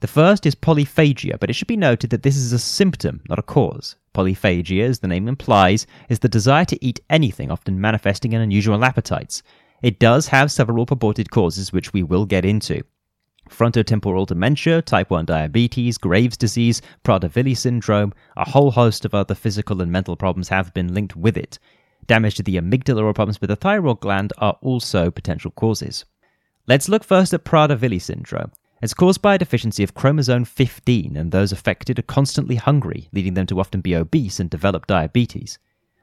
The 0.00 0.08
first 0.08 0.44
is 0.46 0.56
polyphagia, 0.56 1.38
but 1.38 1.48
it 1.48 1.52
should 1.52 1.68
be 1.68 1.76
noted 1.76 2.10
that 2.10 2.24
this 2.24 2.36
is 2.36 2.52
a 2.52 2.58
symptom, 2.58 3.22
not 3.28 3.38
a 3.38 3.42
cause. 3.42 3.94
Polyphagia, 4.14 4.82
as 4.82 4.98
the 4.98 5.06
name 5.06 5.28
implies, 5.28 5.86
is 6.08 6.18
the 6.18 6.28
desire 6.28 6.64
to 6.64 6.84
eat 6.84 7.00
anything, 7.08 7.52
often 7.52 7.80
manifesting 7.80 8.32
in 8.32 8.40
unusual 8.40 8.84
appetites. 8.84 9.44
It 9.80 10.00
does 10.00 10.26
have 10.26 10.50
several 10.50 10.86
purported 10.86 11.30
causes, 11.30 11.72
which 11.72 11.92
we 11.92 12.02
will 12.02 12.26
get 12.26 12.44
into. 12.44 12.82
Frontotemporal 13.52 14.26
dementia, 14.26 14.82
type 14.82 15.10
1 15.10 15.26
diabetes, 15.26 15.98
Graves' 15.98 16.36
disease, 16.36 16.80
Prader-Willi 17.04 17.54
syndrome, 17.54 18.12
a 18.36 18.48
whole 18.48 18.70
host 18.70 19.04
of 19.04 19.14
other 19.14 19.34
physical 19.34 19.82
and 19.82 19.92
mental 19.92 20.16
problems 20.16 20.48
have 20.48 20.72
been 20.72 20.94
linked 20.94 21.14
with 21.14 21.36
it. 21.36 21.58
Damage 22.06 22.36
to 22.36 22.42
the 22.42 22.56
amygdala 22.56 23.02
or 23.02 23.12
problems 23.12 23.40
with 23.40 23.50
the 23.50 23.56
thyroid 23.56 24.00
gland 24.00 24.32
are 24.38 24.56
also 24.62 25.10
potential 25.10 25.50
causes. 25.50 26.04
Let's 26.66 26.88
look 26.88 27.04
first 27.04 27.34
at 27.34 27.44
Prader-Willi 27.44 27.98
syndrome. 27.98 28.52
It's 28.80 28.94
caused 28.94 29.22
by 29.22 29.36
a 29.36 29.38
deficiency 29.38 29.84
of 29.84 29.94
chromosome 29.94 30.44
15, 30.44 31.16
and 31.16 31.30
those 31.30 31.52
affected 31.52 31.98
are 31.98 32.02
constantly 32.02 32.56
hungry, 32.56 33.08
leading 33.12 33.34
them 33.34 33.46
to 33.46 33.60
often 33.60 33.80
be 33.80 33.94
obese 33.94 34.40
and 34.40 34.50
develop 34.50 34.86
diabetes. 34.86 35.58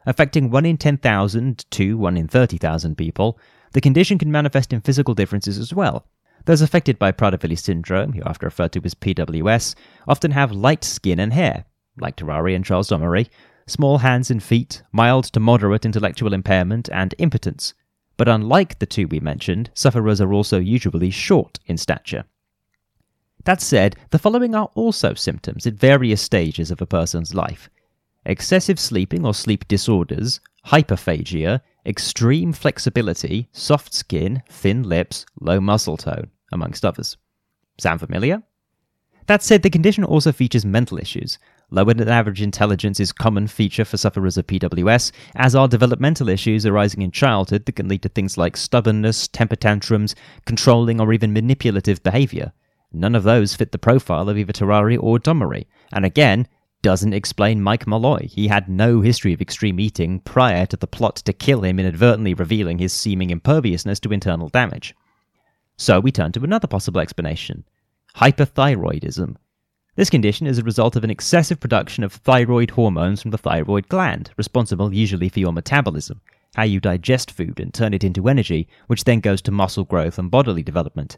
Affecting 0.06 0.50
1 0.50 0.66
in 0.66 0.78
10,000 0.78 1.66
to 1.72 1.98
1 1.98 2.18
in 2.18 2.28
30,000 2.28 2.96
people, 2.96 3.38
the 3.74 3.82
condition 3.82 4.18
can 4.18 4.32
manifest 4.32 4.72
in 4.72 4.82
physical 4.82 5.14
differences 5.14 5.58
as 5.58 5.74
well. 5.74 6.06
Those 6.46 6.62
affected 6.62 6.98
by 6.98 7.12
Prader-Willi 7.12 7.56
syndrome, 7.56 8.14
who 8.14 8.22
often 8.24 8.46
referred 8.46 8.72
to 8.74 8.82
as 8.84 8.96
PWS, 8.96 9.76
often 10.08 10.32
have 10.32 10.52
light 10.52 10.84
skin 10.84 11.20
and 11.20 11.34
hair, 11.34 11.66
like 12.00 12.16
Tarrare 12.16 12.56
and 12.56 12.66
Charles 12.66 12.90
Domery, 12.90 13.30
small 13.68 14.00
hands 14.00 14.32
and 14.32 14.42
feet, 14.42 14.82
mild 14.92 15.26
to 15.26 15.40
moderate 15.40 15.86
intellectual 15.86 16.34
impairment, 16.34 16.90
and 16.92 17.14
impotence. 17.18 17.74
But 18.18 18.28
unlike 18.28 18.80
the 18.80 18.86
two 18.86 19.08
we 19.08 19.20
mentioned, 19.20 19.70
sufferers 19.74 20.20
are 20.20 20.34
also 20.34 20.60
usually 20.60 21.12
short 21.12 21.60
in 21.66 21.78
stature. 21.78 22.26
That 23.46 23.62
said, 23.62 23.96
the 24.10 24.20
following 24.20 24.56
are 24.56 24.70
also 24.76 25.14
symptoms 25.14 25.66
at 25.66 25.76
various 25.76 26.22
stages 26.22 26.72
of 26.72 26.82
a 26.82 26.86
person's 26.86 27.34
life 27.34 27.70
excessive 28.26 28.78
sleeping 28.80 29.26
or 29.26 29.34
sleep 29.34 29.68
disorders, 29.68 30.42
hyperphagia, 30.68 31.62
extreme 31.90 32.54
flexibility, 32.54 33.50
soft 33.52 33.94
skin, 33.94 34.44
thin 34.48 34.84
lips, 34.84 35.26
low 35.42 35.60
muscle 35.60 35.98
tone, 35.98 36.30
amongst 36.52 36.86
others. 36.86 37.18
Sound 37.80 38.00
familiar? 38.00 38.44
That 39.26 39.44
said, 39.44 39.64
the 39.64 39.70
condition 39.70 40.04
also 40.04 40.32
features 40.32 40.66
mental 40.66 40.98
issues. 40.98 41.40
Lower 41.72 41.94
than 41.94 42.08
average 42.08 42.42
intelligence 42.42 43.00
is 43.00 43.12
a 43.12 43.14
common 43.14 43.48
feature 43.48 43.86
for 43.86 43.98
sufferers 43.98 44.38
of 44.38 44.48
PWS, 44.48 45.12
as 45.36 45.56
are 45.56 45.68
developmental 45.68 46.30
issues 46.30 46.66
arising 46.66 47.02
in 47.02 47.12
childhood 47.12 47.66
that 47.66 47.76
can 47.76 47.88
lead 47.88 48.02
to 48.04 48.10
things 48.10 48.38
like 48.38 48.58
stubbornness, 48.58 49.28
temper 49.28 49.56
tantrums, 49.56 50.16
controlling 50.46 51.00
or 51.00 51.14
even 51.14 51.34
manipulative 51.34 52.02
behavior. 52.02 52.54
None 52.92 53.14
of 53.14 53.24
those 53.24 53.56
fit 53.56 53.72
the 53.72 53.78
profile 53.78 54.30
of 54.30 54.38
either 54.38 54.54
Tarrare 54.54 54.98
or 55.00 55.20
Domery, 55.20 55.68
and 55.92 56.06
again, 56.06 56.48
doesn't 56.82 57.14
explain 57.14 57.62
Mike 57.62 57.86
Malloy. 57.86 58.28
He 58.30 58.48
had 58.48 58.70
no 58.70 59.02
history 59.02 59.34
of 59.34 59.42
extreme 59.42 59.80
eating 59.80 60.20
prior 60.20 60.66
to 60.68 60.78
the 60.78 60.88
plot 60.88 61.18
to 61.18 61.34
kill 61.34 61.64
him 61.64 61.80
inadvertently 61.80 62.34
revealing 62.34 62.80
his 62.80 62.94
seeming 62.94 63.30
imperviousness 63.30 64.00
to 64.02 64.14
internal 64.14 64.50
damage. 64.50 64.96
So 65.78 66.00
we 66.00 66.12
turn 66.12 66.32
to 66.34 66.44
another 66.44 66.68
possible 66.68 67.02
explanation 67.02 67.66
hyperthyroidism. 68.16 69.36
This 69.96 70.10
condition 70.10 70.48
is 70.48 70.58
a 70.58 70.64
result 70.64 70.96
of 70.96 71.04
an 71.04 71.10
excessive 71.10 71.60
production 71.60 72.04
of 72.04 72.14
thyroid 72.14 72.72
hormones 72.72 73.22
from 73.22 73.32
the 73.32 73.38
thyroid 73.38 73.88
gland, 73.90 74.32
responsible 74.38 74.94
usually 74.94 75.30
for 75.30 75.40
your 75.40 75.54
metabolism, 75.54 76.22
how 76.56 76.64
you 76.64 76.80
digest 76.80 77.32
food 77.32 77.60
and 77.60 77.74
turn 77.74 77.94
it 77.94 78.04
into 78.04 78.30
energy, 78.30 78.68
which 78.88 79.04
then 79.04 79.20
goes 79.20 79.42
to 79.42 79.52
muscle 79.52 79.84
growth 79.84 80.18
and 80.18 80.32
bodily 80.32 80.64
development. 80.64 81.18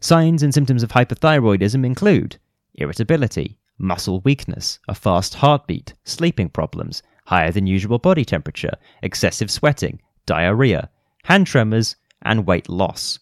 Signs 0.00 0.42
and 0.42 0.54
symptoms 0.54 0.82
of 0.82 0.90
hyperthyroidism 0.90 1.84
include 1.84 2.38
irritability, 2.74 3.58
muscle 3.78 4.20
weakness, 4.20 4.78
a 4.88 4.94
fast 4.94 5.34
heartbeat, 5.34 5.94
sleeping 6.04 6.48
problems, 6.48 7.02
higher 7.26 7.52
than 7.52 7.66
usual 7.66 7.98
body 7.98 8.24
temperature, 8.24 8.76
excessive 9.02 9.50
sweating, 9.50 10.00
diarrhea, 10.26 10.90
hand 11.24 11.46
tremors, 11.46 11.96
and 12.22 12.46
weight 12.46 12.68
loss. 12.68 13.18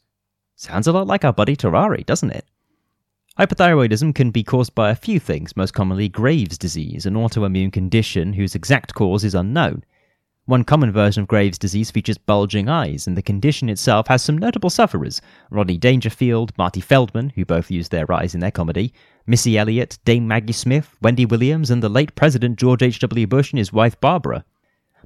Sounds 0.54 0.86
a 0.86 0.92
lot 0.92 1.06
like 1.06 1.24
our 1.24 1.32
buddy 1.32 1.54
Tarrare, 1.54 2.04
doesn't 2.04 2.30
it? 2.30 2.46
Hyperthyroidism 3.38 4.14
can 4.14 4.30
be 4.30 4.42
caused 4.42 4.74
by 4.74 4.90
a 4.90 4.96
few 4.96 5.20
things, 5.20 5.56
most 5.56 5.74
commonly 5.74 6.08
Graves' 6.08 6.56
disease, 6.56 7.04
an 7.04 7.14
autoimmune 7.14 7.72
condition 7.72 8.32
whose 8.32 8.54
exact 8.54 8.94
cause 8.94 9.24
is 9.24 9.34
unknown. 9.34 9.84
One 10.46 10.62
common 10.62 10.92
version 10.92 11.22
of 11.22 11.28
Graves' 11.28 11.58
disease 11.58 11.90
features 11.90 12.18
bulging 12.18 12.68
eyes, 12.68 13.08
and 13.08 13.16
the 13.16 13.22
condition 13.22 13.68
itself 13.68 14.06
has 14.06 14.22
some 14.22 14.38
notable 14.38 14.70
sufferers 14.70 15.20
Rodney 15.50 15.76
Dangerfield, 15.76 16.56
Marty 16.56 16.80
Feldman, 16.80 17.30
who 17.30 17.44
both 17.44 17.68
used 17.68 17.90
their 17.90 18.12
eyes 18.12 18.32
in 18.32 18.38
their 18.38 18.52
comedy, 18.52 18.94
Missy 19.26 19.58
Elliott, 19.58 19.98
Dame 20.04 20.28
Maggie 20.28 20.52
Smith, 20.52 20.94
Wendy 21.02 21.26
Williams, 21.26 21.68
and 21.68 21.82
the 21.82 21.88
late 21.88 22.14
President 22.14 22.60
George 22.60 22.84
H.W. 22.84 23.26
Bush 23.26 23.50
and 23.50 23.58
his 23.58 23.72
wife 23.72 24.00
Barbara. 24.00 24.44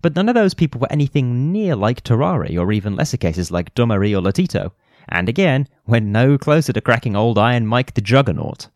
But 0.03 0.14
none 0.14 0.29
of 0.29 0.35
those 0.35 0.53
people 0.53 0.79
were 0.79 0.92
anything 0.92 1.50
near 1.50 1.74
like 1.74 2.03
Tarrare, 2.03 2.59
or 2.59 2.70
even 2.70 2.94
lesser 2.94 3.16
cases 3.16 3.50
like 3.50 3.74
Domery 3.74 4.12
or 4.12 4.20
Lotito, 4.20 4.72
and 5.09 5.26
again, 5.26 5.68
we're 5.87 6.00
no 6.00 6.37
closer 6.37 6.74
to 6.74 6.83
cracking 6.83 7.16
old 7.16 7.38
Iron 7.38 7.66
Mike 7.66 7.94
the 7.94 8.03
Juggernaut. 8.03 8.68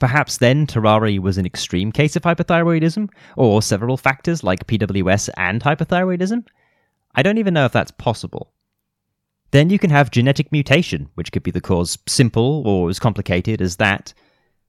Perhaps 0.00 0.38
then 0.38 0.66
Tarrare 0.66 1.20
was 1.20 1.36
an 1.36 1.44
extreme 1.44 1.92
case 1.92 2.16
of 2.16 2.22
hypothyroidism, 2.22 3.10
or 3.36 3.60
several 3.60 3.98
factors 3.98 4.42
like 4.42 4.66
PWS 4.66 5.28
and 5.36 5.62
hypothyroidism? 5.62 6.46
I 7.14 7.22
don't 7.22 7.36
even 7.36 7.52
know 7.52 7.66
if 7.66 7.72
that's 7.72 7.90
possible. 7.92 8.50
Then 9.50 9.68
you 9.68 9.78
can 9.78 9.90
have 9.90 10.10
genetic 10.10 10.50
mutation, 10.52 11.10
which 11.14 11.32
could 11.32 11.42
be 11.42 11.50
the 11.50 11.60
cause 11.60 11.98
simple 12.08 12.66
or 12.66 12.88
as 12.88 12.98
complicated 12.98 13.60
as 13.60 13.76
that. 13.76 14.14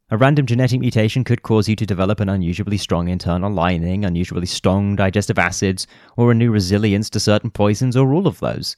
A 0.10 0.18
random 0.18 0.46
genetic 0.46 0.82
mutation 0.82 1.24
could 1.24 1.44
cause 1.44 1.70
you 1.70 1.78
to 1.78 1.86
develop 1.86 2.20
an 2.20 2.28
unusually 2.28 2.78
strong 2.78 3.08
internal 3.08 3.50
lining, 3.50 4.04
unusually 4.04 4.46
strong 4.46 4.98
digestive 4.98 5.40
acids, 5.40 5.88
or 6.18 6.32
a 6.32 6.36
new 6.36 6.52
resilience 6.52 7.10
to 7.12 7.22
certain 7.22 7.52
poisons, 7.52 7.96
or 7.96 8.14
all 8.14 8.28
of 8.28 8.42
those. 8.42 8.76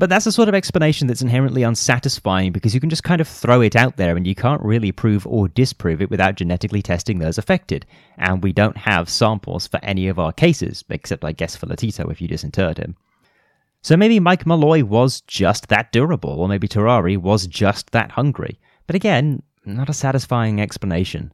But 0.00 0.08
that's 0.08 0.24
a 0.24 0.32
sort 0.32 0.48
of 0.48 0.54
explanation 0.54 1.08
that's 1.08 1.20
inherently 1.20 1.62
unsatisfying 1.62 2.52
because 2.52 2.72
you 2.72 2.80
can 2.80 2.88
just 2.88 3.04
kind 3.04 3.20
of 3.20 3.28
throw 3.28 3.60
it 3.60 3.76
out 3.76 3.98
there 3.98 4.16
and 4.16 4.26
you 4.26 4.34
can't 4.34 4.62
really 4.62 4.92
prove 4.92 5.26
or 5.26 5.46
disprove 5.46 6.00
it 6.00 6.08
without 6.08 6.36
genetically 6.36 6.80
testing 6.80 7.18
those 7.18 7.36
affected. 7.36 7.84
And 8.16 8.42
we 8.42 8.54
don't 8.54 8.78
have 8.78 9.10
samples 9.10 9.66
for 9.66 9.78
any 9.82 10.08
of 10.08 10.18
our 10.18 10.32
cases, 10.32 10.82
except 10.88 11.22
I 11.22 11.32
guess 11.32 11.54
for 11.54 11.66
Lotito 11.66 12.10
if 12.10 12.22
you 12.22 12.28
disinterred 12.28 12.78
him. 12.78 12.96
So 13.82 13.94
maybe 13.94 14.18
Mike 14.20 14.46
Malloy 14.46 14.84
was 14.84 15.20
just 15.20 15.68
that 15.68 15.92
durable, 15.92 16.40
or 16.40 16.48
maybe 16.48 16.66
Tarrare 16.66 17.20
was 17.20 17.46
just 17.46 17.90
that 17.90 18.12
hungry. 18.12 18.58
But 18.86 18.96
again, 18.96 19.42
not 19.66 19.90
a 19.90 19.92
satisfying 19.92 20.62
explanation. 20.62 21.30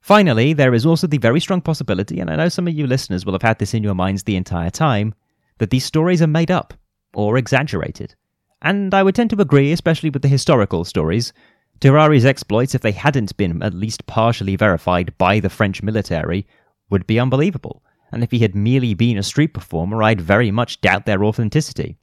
Finally, 0.00 0.54
there 0.54 0.72
is 0.72 0.86
also 0.86 1.06
the 1.06 1.18
very 1.18 1.38
strong 1.38 1.60
possibility, 1.60 2.18
and 2.18 2.30
I 2.30 2.36
know 2.36 2.48
some 2.48 2.66
of 2.66 2.72
you 2.72 2.86
listeners 2.86 3.26
will 3.26 3.34
have 3.34 3.42
had 3.42 3.58
this 3.58 3.74
in 3.74 3.82
your 3.82 3.94
minds 3.94 4.22
the 4.22 4.36
entire 4.36 4.70
time, 4.70 5.14
that 5.58 5.68
these 5.68 5.84
stories 5.84 6.22
are 6.22 6.26
made 6.26 6.50
up 6.50 6.72
or 7.14 7.36
exaggerated. 7.36 8.14
And 8.60 8.94
I 8.94 9.02
would 9.02 9.14
tend 9.14 9.30
to 9.30 9.40
agree, 9.40 9.72
especially 9.72 10.10
with 10.10 10.22
the 10.22 10.28
historical 10.28 10.84
stories. 10.84 11.32
Tarrare's 11.80 12.24
exploits, 12.24 12.74
if 12.74 12.80
they 12.80 12.92
hadn't 12.92 13.36
been 13.36 13.62
at 13.62 13.74
least 13.74 14.06
partially 14.06 14.54
verified 14.54 15.12
by 15.18 15.40
the 15.40 15.50
French 15.50 15.82
military, 15.82 16.46
would 16.90 17.06
be 17.06 17.18
unbelievable. 17.18 17.82
And 18.12 18.22
if 18.22 18.30
he 18.30 18.38
had 18.38 18.54
merely 18.54 18.94
been 18.94 19.18
a 19.18 19.22
street 19.22 19.54
performer, 19.54 20.02
I'd 20.02 20.20
very 20.20 20.50
much 20.50 20.80
doubt 20.80 21.06
their 21.06 21.24
authenticity. 21.24 21.96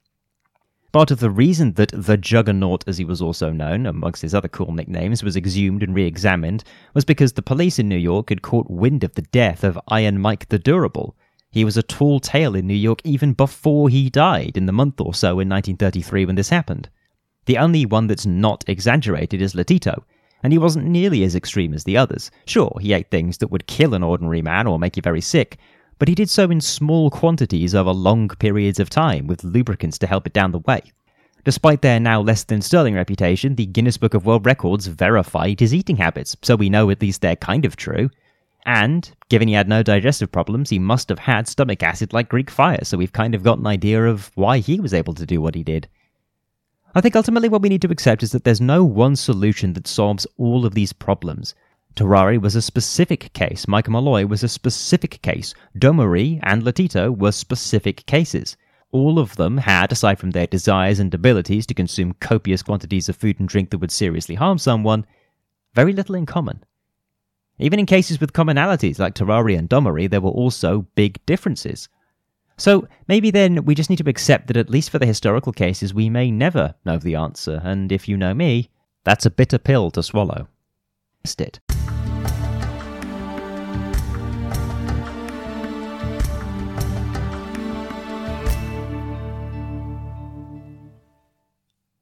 Part 0.91 1.11
of 1.11 1.19
the 1.19 1.29
reason 1.29 1.73
that 1.73 1.91
the 1.93 2.17
Juggernaut, 2.17 2.83
as 2.87 2.97
he 2.97 3.05
was 3.05 3.21
also 3.21 3.51
known, 3.51 3.85
amongst 3.85 4.23
his 4.23 4.33
other 4.33 4.47
cool 4.47 4.73
nicknames, 4.73 5.23
was 5.23 5.37
exhumed 5.37 5.83
and 5.83 5.93
re 5.93 6.03
examined 6.05 6.63
was 6.95 7.05
because 7.05 7.33
the 7.33 7.43
police 7.43 7.77
in 7.77 7.87
New 7.87 7.95
York 7.95 8.29
had 8.29 8.41
caught 8.41 8.71
wind 8.71 9.03
of 9.03 9.13
the 9.13 9.21
death 9.21 9.63
of 9.63 9.79
Iron 9.87 10.19
Mike 10.19 10.49
the 10.49 10.57
Durable, 10.57 11.15
he 11.51 11.65
was 11.65 11.77
a 11.77 11.83
tall 11.83 12.19
tale 12.19 12.55
in 12.55 12.67
New 12.67 12.73
York 12.73 13.01
even 13.03 13.33
before 13.33 13.89
he 13.89 14.09
died 14.09 14.55
in 14.55 14.65
the 14.65 14.71
month 14.71 15.01
or 15.01 15.13
so 15.13 15.39
in 15.39 15.49
1933 15.49 16.25
when 16.25 16.35
this 16.35 16.49
happened. 16.49 16.89
The 17.45 17.57
only 17.57 17.85
one 17.85 18.07
that's 18.07 18.25
not 18.25 18.63
exaggerated 18.67 19.41
is 19.41 19.55
Lotito, 19.55 20.03
and 20.43 20.53
he 20.53 20.59
wasn't 20.59 20.85
nearly 20.85 21.23
as 21.23 21.35
extreme 21.35 21.73
as 21.73 21.83
the 21.83 21.97
others. 21.97 22.29
Sure, 22.45 22.77
he 22.79 22.93
ate 22.93 23.09
things 23.09 23.39
that 23.39 23.49
would 23.49 23.67
kill 23.67 23.93
an 23.93 24.03
ordinary 24.03 24.41
man 24.41 24.67
or 24.67 24.77
make 24.77 24.95
you 24.95 25.01
very 25.01 25.21
sick, 25.21 25.57
but 25.97 26.07
he 26.07 26.15
did 26.15 26.29
so 26.29 26.49
in 26.49 26.61
small 26.61 27.09
quantities 27.09 27.73
over 27.73 27.91
long 27.91 28.29
periods 28.29 28.79
of 28.79 28.89
time 28.89 29.27
with 29.27 29.43
lubricants 29.43 29.97
to 29.97 30.07
help 30.07 30.27
it 30.27 30.33
down 30.33 30.51
the 30.51 30.59
way. 30.59 30.81
Despite 31.43 31.81
their 31.81 31.99
now 31.99 32.21
less 32.21 32.43
than 32.43 32.61
sterling 32.61 32.95
reputation, 32.95 33.55
the 33.55 33.65
Guinness 33.65 33.97
Book 33.97 34.13
of 34.13 34.25
World 34.25 34.45
Records 34.45 34.87
verified 34.87 35.59
his 35.59 35.73
eating 35.73 35.97
habits, 35.97 36.37
so 36.41 36.55
we 36.55 36.69
know 36.69 36.89
at 36.89 37.01
least 37.01 37.21
they're 37.21 37.35
kind 37.35 37.65
of 37.65 37.75
true. 37.75 38.09
And, 38.65 39.11
given 39.29 39.47
he 39.47 39.53
had 39.53 39.69
no 39.69 39.83
digestive 39.83 40.31
problems, 40.31 40.69
he 40.69 40.79
must 40.79 41.09
have 41.09 41.19
had 41.19 41.47
stomach 41.47 41.81
acid 41.81 42.13
like 42.13 42.29
Greek 42.29 42.49
fire, 42.49 42.83
so 42.83 42.97
we've 42.97 43.13
kind 43.13 43.33
of 43.33 43.43
got 43.43 43.59
an 43.59 43.67
idea 43.67 44.05
of 44.05 44.31
why 44.35 44.59
he 44.59 44.79
was 44.79 44.93
able 44.93 45.13
to 45.13 45.25
do 45.25 45.41
what 45.41 45.55
he 45.55 45.63
did. 45.63 45.87
I 46.93 47.01
think 47.01 47.15
ultimately 47.15 47.49
what 47.49 47.61
we 47.61 47.69
need 47.69 47.81
to 47.83 47.91
accept 47.91 48.23
is 48.23 48.31
that 48.31 48.43
there's 48.43 48.59
no 48.59 48.83
one 48.83 49.15
solution 49.15 49.73
that 49.73 49.87
solves 49.87 50.25
all 50.37 50.65
of 50.65 50.73
these 50.73 50.91
problems. 50.91 51.53
Tarrare 51.95 52.39
was 52.39 52.55
a 52.55 52.61
specific 52.61 53.31
case, 53.33 53.67
Michael 53.67 53.93
Malloy 53.93 54.25
was 54.25 54.43
a 54.43 54.47
specific 54.49 55.21
case, 55.21 55.53
Domery 55.77 56.39
and 56.43 56.63
Lotito 56.63 57.15
were 57.15 57.31
specific 57.31 58.05
cases. 58.05 58.57
All 58.91 59.19
of 59.19 59.35
them 59.35 59.57
had, 59.57 59.91
aside 59.91 60.17
from 60.17 60.31
their 60.31 60.47
desires 60.47 60.99
and 60.99 61.13
abilities 61.13 61.67
to 61.67 61.75
consume 61.75 62.13
copious 62.13 62.63
quantities 62.63 63.07
of 63.07 63.15
food 63.15 63.39
and 63.39 63.47
drink 63.47 63.69
that 63.69 63.77
would 63.77 63.91
seriously 63.91 64.35
harm 64.35 64.57
someone, 64.57 65.05
very 65.75 65.93
little 65.93 66.15
in 66.15 66.25
common. 66.25 66.63
Even 67.61 67.77
in 67.77 67.85
cases 67.85 68.21
with 68.21 68.31
commonalities 68.31 68.99
like 68.99 69.15
Tarrare 69.15 69.57
and 69.57 69.69
Domery, 69.69 70.09
there 70.09 70.21
were 70.21 70.29
also 70.29 70.87
big 70.95 71.19
differences. 71.25 71.89
So 72.55 72.87
maybe 73.09 73.31
then 73.31 73.65
we 73.65 73.75
just 73.75 73.89
need 73.89 73.97
to 73.97 74.09
accept 74.09 74.47
that 74.47 74.57
at 74.57 74.69
least 74.69 74.89
for 74.89 74.97
the 74.97 75.05
historical 75.05 75.51
cases, 75.51 75.93
we 75.93 76.09
may 76.09 76.31
never 76.31 76.75
know 76.85 76.97
the 76.97 77.15
answer, 77.15 77.61
and 77.63 77.91
if 77.91 78.07
you 78.07 78.15
know 78.15 78.33
me, 78.33 78.69
that's 79.03 79.25
a 79.25 79.29
bitter 79.29 79.57
pill 79.57 79.91
to 79.91 80.01
swallow. 80.01 80.47
Missed 81.23 81.41
it. 81.41 81.59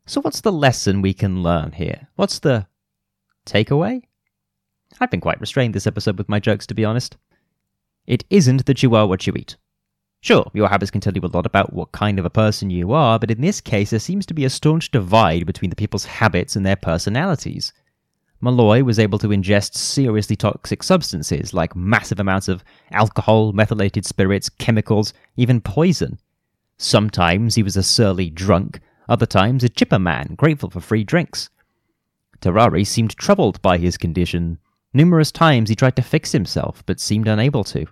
So, 0.06 0.22
what's 0.22 0.42
the 0.42 0.52
lesson 0.52 1.02
we 1.02 1.14
can 1.14 1.44
learn 1.44 1.74
here? 1.74 2.08
What's 2.16 2.40
the 2.40 2.68
takeaway? 3.46 4.07
I've 5.00 5.12
been 5.12 5.22
quite 5.22 5.42
restrained 5.42 5.74
this 5.74 5.88
episode 5.88 6.18
with 6.18 6.30
my 6.30 6.40
jokes, 6.40 6.66
to 6.68 6.74
be 6.74 6.86
honest. 6.86 7.18
It 8.06 8.24
isn't 8.30 8.66
that 8.66 8.82
you 8.82 8.96
are 8.96 9.08
what 9.08 9.28
you 9.28 9.34
eat. 9.36 9.58
Sure, 10.22 10.50
your 10.54 10.68
habits 10.68 10.92
can 10.92 11.02
tell 11.02 11.14
you 11.14 11.22
a 11.22 11.28
lot 11.28 11.46
about 11.46 11.74
what 11.74 11.92
kind 11.92 12.18
of 12.18 12.26
a 12.26 12.30
person 12.30 12.70
you 12.70 12.92
are, 12.92 13.20
but 13.20 13.30
in 13.30 13.42
this 13.42 13.62
case, 13.62 13.92
there 13.92 14.00
seems 14.00 14.26
to 14.26 14.34
be 14.34 14.46
a 14.46 14.50
staunch 14.50 14.92
divide 14.92 15.46
between 15.46 15.70
the 15.70 15.76
people's 15.76 16.06
habits 16.06 16.56
and 16.56 16.66
their 16.66 16.76
personalities. 16.76 17.72
Malloy 18.40 18.84
was 18.84 19.00
able 19.00 19.18
to 19.20 19.30
ingest 19.30 19.76
seriously 19.76 20.36
toxic 20.36 20.84
substances 20.84 21.54
like 21.54 21.76
massive 21.76 22.20
amounts 22.20 22.48
of 22.48 22.64
alcohol, 22.92 23.52
methylated 23.52 24.06
spirits, 24.06 24.50
chemicals, 24.50 25.14
even 25.38 25.60
poison. 25.60 26.20
Sometimes 26.78 27.56
he 27.56 27.64
was 27.64 27.76
a 27.76 27.84
surly 27.84 28.30
drunk, 28.30 28.80
other 29.10 29.26
times 29.26 29.64
a 29.64 29.70
chipper 29.70 29.98
man, 29.98 30.36
grateful 30.36 30.70
for 30.70 30.82
free 30.82 31.04
drinks. 31.04 31.50
Tarrare 32.40 32.86
seemed 32.86 33.18
troubled 33.18 33.62
by 33.62 33.78
his 33.78 33.98
condition. 33.98 34.60
Numerous 34.98 35.32
times 35.32 35.70
he 35.70 35.76
tried 35.76 35.96
to 35.98 36.02
fix 36.02 36.32
himself, 36.32 36.82
but 36.88 37.00
seemed 37.00 37.28
unable 37.28 37.64
to. 37.66 37.86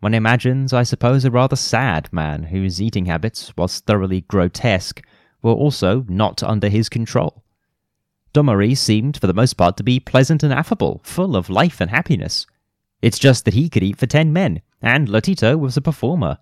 One 0.00 0.14
imagines, 0.14 0.72
I 0.72 0.82
suppose, 0.82 1.26
a 1.26 1.30
rather 1.30 1.54
sad 1.54 2.10
man 2.14 2.44
whose 2.44 2.80
eating 2.80 3.04
habits, 3.04 3.52
whilst 3.58 3.84
thoroughly 3.84 4.22
grotesque, 4.22 5.02
were 5.42 5.52
also 5.52 6.06
not 6.08 6.42
under 6.42 6.70
his 6.70 6.88
control. 6.88 7.44
Domery 8.32 8.74
seemed, 8.74 9.18
for 9.18 9.26
the 9.26 9.34
most 9.34 9.58
part, 9.58 9.76
to 9.76 9.82
be 9.82 10.00
pleasant 10.00 10.42
and 10.42 10.50
affable, 10.50 11.02
full 11.04 11.36
of 11.36 11.50
life 11.50 11.78
and 11.78 11.90
happiness. 11.90 12.46
It's 13.02 13.18
just 13.18 13.44
that 13.44 13.52
he 13.52 13.68
could 13.68 13.82
eat 13.82 13.98
for 13.98 14.06
ten 14.06 14.32
men, 14.32 14.62
and 14.80 15.08
Lotito 15.08 15.58
was 15.58 15.76
a 15.76 15.82
performer, 15.82 16.38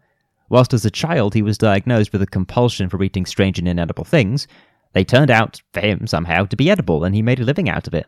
Whilst 0.48 0.72
as 0.72 0.84
a 0.84 0.92
child 0.92 1.34
he 1.34 1.42
was 1.42 1.58
diagnosed 1.58 2.12
with 2.12 2.22
a 2.22 2.26
compulsion 2.26 2.88
for 2.88 3.02
eating 3.02 3.26
strange 3.26 3.58
and 3.58 3.66
inedible 3.66 4.04
things, 4.04 4.46
they 4.92 5.02
turned 5.02 5.30
out, 5.30 5.60
for 5.72 5.80
him 5.80 6.06
somehow, 6.06 6.44
to 6.44 6.56
be 6.56 6.70
edible, 6.70 7.02
and 7.02 7.16
he 7.16 7.22
made 7.22 7.40
a 7.40 7.44
living 7.44 7.68
out 7.68 7.88
of 7.88 7.94
it. 7.94 8.06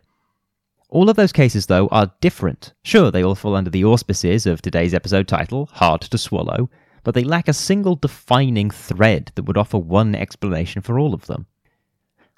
All 0.89 1.09
of 1.09 1.15
those 1.15 1.31
cases, 1.31 1.65
though, 1.65 1.87
are 1.87 2.13
different. 2.21 2.73
Sure, 2.83 3.11
they 3.11 3.23
all 3.23 3.35
fall 3.35 3.55
under 3.55 3.69
the 3.69 3.85
auspices 3.85 4.45
of 4.45 4.61
today's 4.61 4.93
episode 4.93 5.27
title, 5.27 5.67
Hard 5.73 6.01
to 6.01 6.17
Swallow, 6.17 6.69
but 7.03 7.15
they 7.15 7.23
lack 7.23 7.47
a 7.47 7.53
single 7.53 7.95
defining 7.95 8.69
thread 8.69 9.31
that 9.35 9.43
would 9.43 9.57
offer 9.57 9.77
one 9.77 10.15
explanation 10.15 10.81
for 10.81 10.99
all 10.99 11.13
of 11.13 11.25
them. 11.27 11.47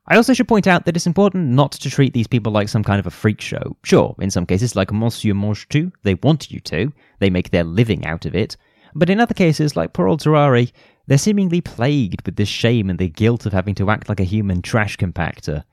I 0.08 0.16
also 0.16 0.34
should 0.34 0.48
point 0.48 0.68
out 0.68 0.86
that 0.86 0.96
it's 0.96 1.08
important 1.08 1.50
not 1.50 1.74
to 1.74 1.90
treat 1.90 2.14
these 2.14 2.28
people 2.28 2.54
like 2.54 2.70
some 2.70 2.84
kind 2.84 3.00
of 3.00 3.08
a 3.08 3.12
freak 3.12 3.42
show. 3.42 3.76
Sure, 3.84 4.16
in 4.20 4.32
some 4.32 4.46
cases, 4.46 4.76
like 4.76 4.94
Monsieur 4.94 5.34
Mange 5.34 5.68
Tout, 5.68 5.92
they 6.04 6.16
want 6.16 6.50
you 6.50 6.62
to, 6.62 6.94
they 7.20 7.30
make 7.30 7.50
their 7.50 7.66
living 7.66 8.06
out 8.06 8.26
of 8.26 8.34
it, 8.34 8.56
but 8.96 9.10
in 9.10 9.20
other 9.20 9.34
cases, 9.34 9.76
like 9.76 9.92
poor 9.92 10.08
old 10.08 10.22
Tarrare, 10.22 10.72
they're 11.06 11.18
seemingly 11.18 11.60
plagued 11.60 12.26
with 12.26 12.38
the 12.38 12.46
shame 12.46 12.90
and 12.90 12.98
the 12.98 13.10
guilt 13.10 13.46
of 13.46 13.54
having 13.54 13.76
to 13.76 13.90
act 13.90 14.08
like 14.08 14.22
a 14.22 14.26
human 14.26 14.62
trash 14.62 14.98
compactor. 14.98 15.64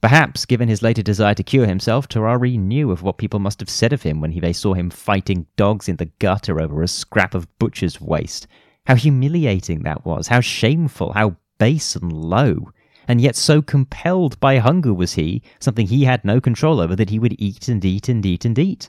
Perhaps, 0.00 0.46
given 0.46 0.68
his 0.68 0.82
later 0.82 1.02
desire 1.02 1.34
to 1.34 1.42
cure 1.42 1.66
himself, 1.66 2.08
Tarrare 2.08 2.56
knew 2.56 2.90
of 2.90 3.02
what 3.02 3.18
people 3.18 3.38
must 3.38 3.60
have 3.60 3.68
said 3.68 3.92
of 3.92 4.02
him 4.02 4.20
when 4.20 4.38
they 4.40 4.52
saw 4.52 4.72
him 4.72 4.88
fighting 4.88 5.46
dogs 5.56 5.88
in 5.88 5.96
the 5.96 6.10
gutter 6.18 6.60
over 6.60 6.82
a 6.82 6.88
scrap 6.88 7.34
of 7.34 7.46
butcher's 7.58 8.00
waste. 8.00 8.46
How 8.86 8.94
humiliating 8.94 9.82
that 9.82 10.06
was, 10.06 10.28
how 10.28 10.40
shameful, 10.40 11.12
how 11.12 11.36
base 11.58 11.96
and 11.96 12.10
low. 12.10 12.72
And 13.06 13.20
yet 13.20 13.36
so 13.36 13.60
compelled 13.60 14.40
by 14.40 14.56
hunger 14.56 14.94
was 14.94 15.14
he, 15.14 15.42
something 15.58 15.86
he 15.86 16.04
had 16.04 16.24
no 16.24 16.40
control 16.40 16.80
over, 16.80 16.96
that 16.96 17.10
he 17.10 17.18
would 17.18 17.36
eat 17.38 17.68
and 17.68 17.84
eat 17.84 18.08
and 18.08 18.24
eat 18.24 18.46
and 18.46 18.58
eat. 18.58 18.88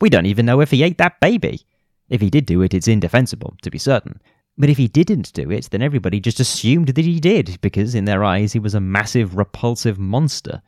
We 0.00 0.10
don't 0.10 0.26
even 0.26 0.46
know 0.46 0.60
if 0.60 0.72
he 0.72 0.82
ate 0.82 0.98
that 0.98 1.20
baby. 1.20 1.60
If 2.08 2.20
he 2.20 2.30
did 2.30 2.46
do 2.46 2.62
it, 2.62 2.74
it's 2.74 2.88
indefensible, 2.88 3.54
to 3.62 3.70
be 3.70 3.78
certain. 3.78 4.20
But 4.60 4.68
if 4.68 4.76
he 4.76 4.88
didn't 4.88 5.32
do 5.32 5.50
it, 5.50 5.70
then 5.70 5.80
everybody 5.80 6.20
just 6.20 6.38
assumed 6.38 6.88
that 6.88 6.98
he 6.98 7.18
did, 7.18 7.58
because 7.62 7.94
in 7.94 8.04
their 8.04 8.22
eyes 8.22 8.52
he 8.52 8.58
was 8.58 8.74
a 8.74 8.80
massive, 8.80 9.34
repulsive 9.34 9.98
monster. 9.98 10.60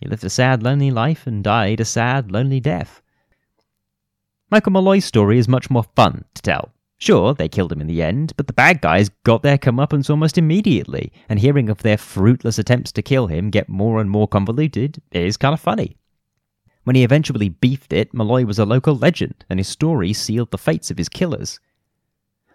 He 0.00 0.08
lived 0.08 0.24
a 0.24 0.28
sad, 0.28 0.64
lonely 0.64 0.90
life 0.90 1.24
and 1.24 1.44
died 1.44 1.78
a 1.78 1.84
sad, 1.84 2.32
lonely 2.32 2.58
death. 2.58 3.00
Michael 4.50 4.72
Malloy's 4.72 5.04
story 5.04 5.38
is 5.38 5.46
much 5.46 5.70
more 5.70 5.84
fun 5.94 6.24
to 6.34 6.42
tell. 6.42 6.72
Sure, 6.98 7.32
they 7.32 7.48
killed 7.48 7.70
him 7.70 7.80
in 7.80 7.86
the 7.86 8.02
end, 8.02 8.32
but 8.36 8.48
the 8.48 8.52
bad 8.52 8.80
guys 8.80 9.08
got 9.22 9.44
their 9.44 9.56
comeuppance 9.56 10.10
almost 10.10 10.36
immediately, 10.36 11.12
and 11.28 11.38
hearing 11.38 11.68
of 11.68 11.82
their 11.82 11.96
fruitless 11.96 12.58
attempts 12.58 12.90
to 12.90 13.02
kill 13.02 13.28
him 13.28 13.50
get 13.50 13.68
more 13.68 14.00
and 14.00 14.10
more 14.10 14.26
convoluted 14.26 15.00
is 15.12 15.36
kind 15.36 15.54
of 15.54 15.60
funny. 15.60 15.96
When 16.82 16.96
he 16.96 17.04
eventually 17.04 17.50
beefed 17.50 17.92
it, 17.92 18.12
Malloy 18.12 18.44
was 18.44 18.58
a 18.58 18.64
local 18.64 18.96
legend, 18.96 19.44
and 19.48 19.60
his 19.60 19.68
story 19.68 20.12
sealed 20.12 20.50
the 20.50 20.58
fates 20.58 20.90
of 20.90 20.98
his 20.98 21.08
killers. 21.08 21.60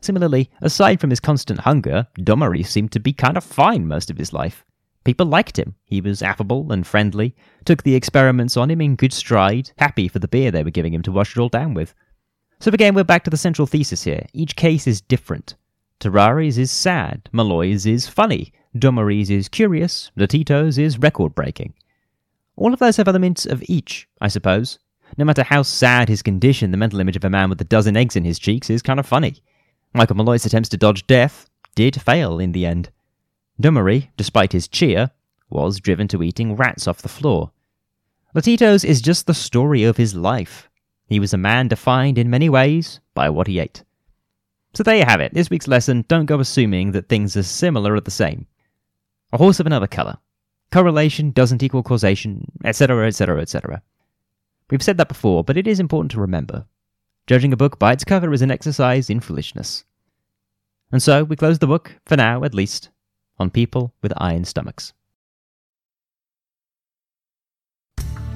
Similarly, 0.01 0.49
aside 0.61 0.99
from 0.99 1.11
his 1.11 1.19
constant 1.19 1.61
hunger, 1.61 2.07
Domery 2.17 2.65
seemed 2.65 2.91
to 2.93 2.99
be 2.99 3.13
kind 3.13 3.37
of 3.37 3.43
fine 3.43 3.87
most 3.87 4.09
of 4.09 4.17
his 4.17 4.33
life. 4.33 4.65
People 5.03 5.25
liked 5.25 5.57
him. 5.57 5.75
He 5.85 6.01
was 6.01 6.21
affable 6.21 6.71
and 6.71 6.85
friendly, 6.85 7.35
took 7.65 7.83
the 7.83 7.95
experiments 7.95 8.57
on 8.57 8.69
him 8.69 8.81
in 8.81 8.95
good 8.95 9.13
stride, 9.13 9.71
happy 9.77 10.07
for 10.07 10.19
the 10.19 10.27
beer 10.27 10.51
they 10.51 10.63
were 10.63 10.69
giving 10.69 10.93
him 10.93 11.01
to 11.03 11.11
wash 11.11 11.35
it 11.35 11.39
all 11.39 11.49
down 11.49 11.73
with. 11.73 11.93
So 12.59 12.69
again, 12.69 12.93
we're 12.93 13.03
back 13.03 13.23
to 13.23 13.29
the 13.29 13.37
central 13.37 13.65
thesis 13.65 14.03
here. 14.03 14.25
Each 14.33 14.55
case 14.55 14.87
is 14.87 15.01
different. 15.01 15.55
Tarrare's 15.99 16.57
is 16.57 16.71
sad, 16.71 17.29
Malloy's 17.31 17.85
is 17.85 18.07
funny, 18.07 18.53
Domery's 18.75 19.29
is 19.29 19.49
curious, 19.49 20.11
Lotito's 20.17 20.77
is 20.77 20.97
record 20.97 21.35
breaking. 21.35 21.73
All 22.55 22.73
of 22.73 22.79
those 22.79 22.97
have 22.97 23.07
elements 23.07 23.45
of 23.45 23.63
each, 23.67 24.07
I 24.19 24.27
suppose. 24.27 24.79
No 25.17 25.25
matter 25.25 25.43
how 25.43 25.61
sad 25.61 26.09
his 26.09 26.21
condition, 26.21 26.71
the 26.71 26.77
mental 26.77 26.99
image 26.99 27.15
of 27.15 27.23
a 27.23 27.29
man 27.29 27.49
with 27.49 27.61
a 27.61 27.65
dozen 27.65 27.97
eggs 27.97 28.15
in 28.15 28.23
his 28.23 28.39
cheeks 28.39 28.69
is 28.69 28.81
kind 28.81 28.99
of 28.99 29.05
funny. 29.05 29.41
Michael 29.93 30.15
Malloy's 30.15 30.45
attempts 30.45 30.69
to 30.69 30.77
dodge 30.77 31.05
death 31.05 31.49
did 31.75 32.01
fail 32.01 32.39
in 32.39 32.53
the 32.53 32.65
end. 32.65 32.89
Domery, 33.61 34.09
despite 34.15 34.53
his 34.53 34.67
cheer, 34.67 35.11
was 35.49 35.79
driven 35.79 36.07
to 36.09 36.23
eating 36.23 36.55
rats 36.55 36.87
off 36.87 37.01
the 37.01 37.09
floor. 37.09 37.51
Lotito's 38.33 38.85
is 38.85 39.01
just 39.01 39.27
the 39.27 39.33
story 39.33 39.83
of 39.83 39.97
his 39.97 40.15
life. 40.15 40.69
He 41.07 41.19
was 41.19 41.33
a 41.33 41.37
man 41.37 41.67
defined 41.67 42.17
in 42.17 42.29
many 42.29 42.47
ways 42.47 43.01
by 43.13 43.29
what 43.29 43.47
he 43.47 43.59
ate. 43.59 43.83
So 44.73 44.83
there 44.83 44.95
you 44.95 45.03
have 45.03 45.19
it. 45.19 45.33
This 45.33 45.49
week's 45.49 45.67
lesson 45.67 46.05
don't 46.07 46.25
go 46.25 46.39
assuming 46.39 46.93
that 46.93 47.09
things 47.09 47.35
are 47.35 47.43
similar 47.43 47.93
or 47.93 47.99
the 47.99 48.11
same. 48.11 48.47
A 49.33 49.37
horse 49.37 49.59
of 49.59 49.65
another 49.65 49.87
colour. 49.87 50.17
Correlation 50.71 51.31
doesn't 51.31 51.61
equal 51.61 51.83
causation, 51.83 52.49
etc., 52.63 53.07
etc., 53.07 53.41
etc. 53.41 53.81
We've 54.69 54.81
said 54.81 54.97
that 54.97 55.09
before, 55.09 55.43
but 55.43 55.57
it 55.57 55.67
is 55.67 55.81
important 55.81 56.11
to 56.11 56.21
remember. 56.21 56.65
Judging 57.27 57.51
a 57.51 57.57
book 57.57 57.77
by 57.77 57.91
its 57.91 58.05
cover 58.05 58.31
is 58.31 58.41
an 58.41 58.51
exercise 58.51 59.09
in 59.09 59.19
foolishness. 59.19 59.83
And 60.91 61.01
so 61.01 61.23
we 61.23 61.35
close 61.35 61.59
the 61.59 61.67
book, 61.67 61.95
for 62.05 62.17
now 62.17 62.43
at 62.43 62.53
least, 62.53 62.89
on 63.37 63.49
people 63.49 63.93
with 64.01 64.13
iron 64.17 64.45
stomachs. 64.45 64.93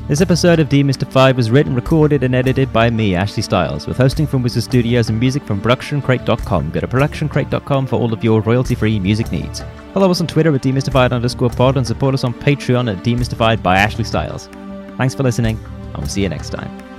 This 0.07 0.21
episode 0.21 0.59
of 0.59 0.69
Demystified 0.69 1.35
was 1.35 1.49
written, 1.49 1.73
recorded, 1.73 2.21
and 2.21 2.35
edited 2.35 2.71
by 2.71 2.91
me, 2.91 3.15
Ashley 3.15 3.41
Styles, 3.41 3.87
with 3.87 3.97
hosting 3.97 4.27
from 4.27 4.43
Wizard 4.43 4.61
Studios 4.61 5.09
and 5.09 5.19
music 5.19 5.41
from 5.41 5.59
ProductionCrate.com. 5.59 6.69
Go 6.69 6.79
to 6.79 6.87
ProductionCrate.com 6.87 7.87
for 7.87 7.95
all 7.95 8.13
of 8.13 8.23
your 8.23 8.41
royalty-free 8.41 8.99
music 8.99 9.31
needs. 9.31 9.63
Follow 9.95 10.11
us 10.11 10.21
on 10.21 10.27
Twitter 10.27 10.53
at 10.53 10.61
Demystified 10.61 11.11
underscore 11.11 11.49
pod 11.49 11.77
and 11.77 11.87
support 11.87 12.13
us 12.13 12.23
on 12.23 12.35
Patreon 12.35 12.95
at 12.95 13.03
Demystified 13.03 13.63
by 13.63 13.77
Ashley 13.77 14.03
Styles. 14.03 14.47
Thanks 14.95 15.15
for 15.15 15.23
listening, 15.23 15.57
and 15.65 15.97
we'll 15.97 16.07
see 16.07 16.21
you 16.21 16.29
next 16.29 16.51
time. 16.51 16.94